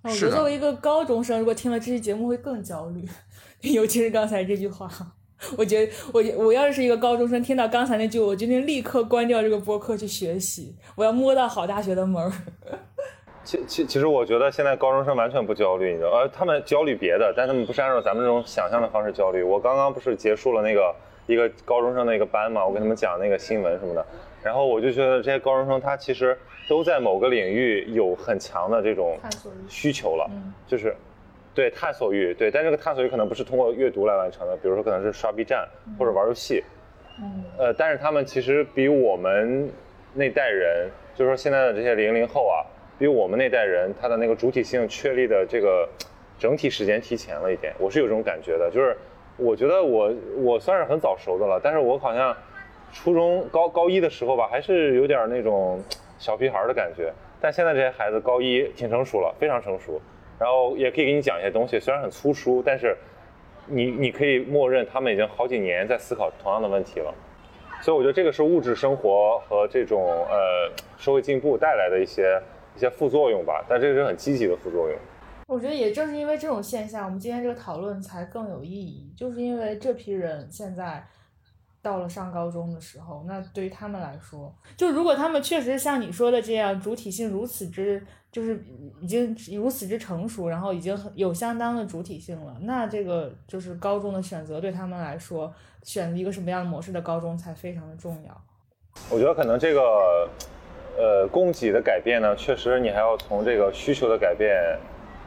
[0.04, 3.04] 我觉得作为一个高中生，如果听了这期节目会更焦虑，
[3.74, 4.88] 尤其是刚才这句话。
[5.58, 12.32] 我觉得我我要是一个高中生，听到刚才那句，我决定立刻关掉这个播客去学习，我要摸到好大学的门。
[13.44, 19.42] 其其其实我觉得现在高中生完全不焦虑，你知道，呃，他们焦虑别的，但他们不是按照咱们这种想象的方式焦虑。
[19.42, 20.94] 我刚刚不是结束了那个。
[21.26, 24.06] 一个高中生的一个班嘛，我跟他们讲那个新闻什么的，
[24.42, 26.38] 然后我就觉得这些高中生他其实
[26.68, 29.18] 都在某个领域有很强的这种
[29.66, 30.30] 需求了，
[30.66, 30.94] 就是
[31.54, 35.66] 对探索欲，对，但这个探索欲可能不是通过阅读来完成的，比如说可能是刷 B 站
[35.98, 36.62] 或者玩游戏，
[37.56, 39.72] 呃，但是他们其实比我们
[40.12, 42.60] 那代人，就是说现在的这些零零后啊，
[42.98, 45.88] 比我们那代人他的那个主体性确立的这个
[46.38, 48.96] 整体时间提前了一点，我是有这种感觉的，就是。
[49.36, 52.32] 我觉得我我算是很早熟的了，但是我好像
[52.92, 55.82] 初中高高一的时候吧，还是有点那种
[56.20, 57.12] 小屁孩的感觉。
[57.40, 60.00] 但现在这些孩子高一挺成熟了，非常成熟，
[60.38, 62.96] 然后也可以给你讲一些东西，虽然很粗疏，但是
[63.66, 67.12] 你你可以默认他们已经好几年在思考同样的问题了。
[67.82, 70.00] 所以我觉得这个是物质生活和这种
[70.30, 72.40] 呃社会进步带来的一些
[72.76, 74.98] 一些副作用吧，但这个是很积极的副作用。
[75.46, 79.12] 我觉得也正是因为这种现象，我们今天这个讨论才更有意义。
[79.16, 81.06] 就是因为这批人现在
[81.82, 88.02] 到了上高中的时候，那对于他们来说，就如果他们确实像你说的这样，主体性如此之，
[88.32, 88.64] 就是
[89.02, 95.52] 已经如此之成熟，然后已经有相当的主体性了，那这个就是高中的选择对他们来说，
[95.82, 98.34] 选一个什么样的模式的高中才非常的重要。
[99.10, 100.26] 我觉得可能这个
[100.96, 104.54] 呃供给的改变呢，确实你还要从这个需求的改变。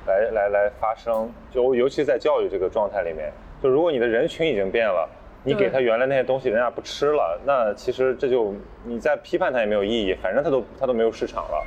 [0.08, 3.30] 来来来发生，就尤其在教育这个状态里面，
[3.62, 5.06] 就如果你的人群已经变了，
[5.44, 8.54] 你给他原来那些东西，人家不吃了，那其实这就
[8.86, 11.62] 你再批判他也没有意义，反正他都他都没有市场了。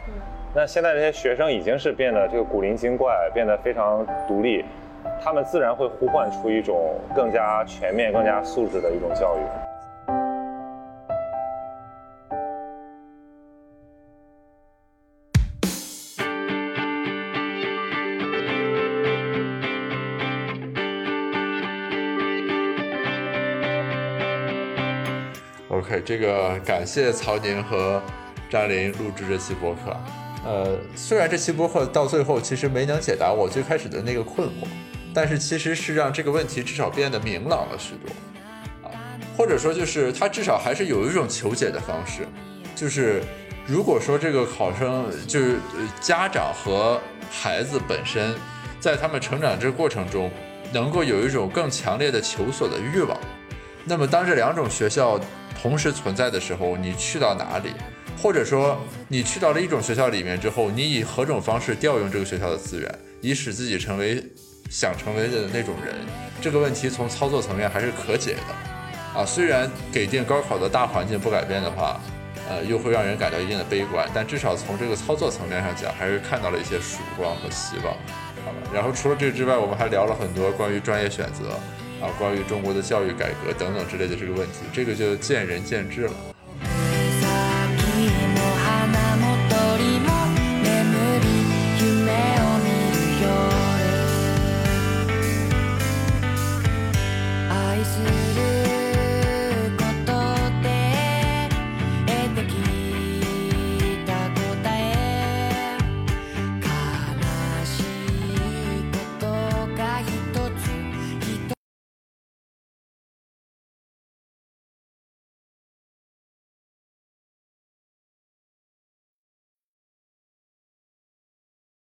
[0.55, 4.65] 那现在这些学生已经是变得这个古灵精怪，变得非常独立，
[5.23, 9.70] 他们自然会呼唤出一种更加全面、更加素质的一种教育。
[26.01, 28.03] 这个感谢曹宁和
[28.49, 29.97] 张琳录制这期播客。
[30.45, 34.67] 呃，虽然这期播客到最后其实没能解答我最开始的那个困惑，
[35.15, 38.89] 但是其实是让这个问题至少变得明朗了许多。
[38.89, 38.91] 啊，
[39.37, 42.27] 或者说就是他至少还是有一种求解的方式，
[42.75, 43.23] 就是
[43.67, 45.59] 如果说这个考生就是
[46.01, 46.99] 家长和
[47.31, 48.35] 孩子本身
[48.81, 50.31] 在他们成长这个过程中
[50.73, 53.15] 能够有一种更强烈的求索的欲望，
[53.85, 55.21] 那么当这两种学校
[55.61, 57.71] 同时存在的时候，你去到哪里？
[58.23, 58.79] 或者说，
[59.09, 64.23] 你去到了一种学校里面之后，你以何种方式调用这个学校的资源，以使自己成为
[64.71, 65.95] 想成为的那种人，
[66.41, 69.21] 这个问题从操作层面还是可解的。
[69.21, 72.01] 啊，虽然给定高考的大环境不改变的话，
[72.49, 77.95] 呃，又会让人感到一定的悲观，但至少从这个操作层面上讲，还是看到了一些曙光和希望。
[78.45, 81.59] 好吧，然后除了这个之外，我们还聊了很多关于专业选择
[82.01, 86.13] 啊，关于中国的教育改革等等之类的这个问题，这个就见仁见智了。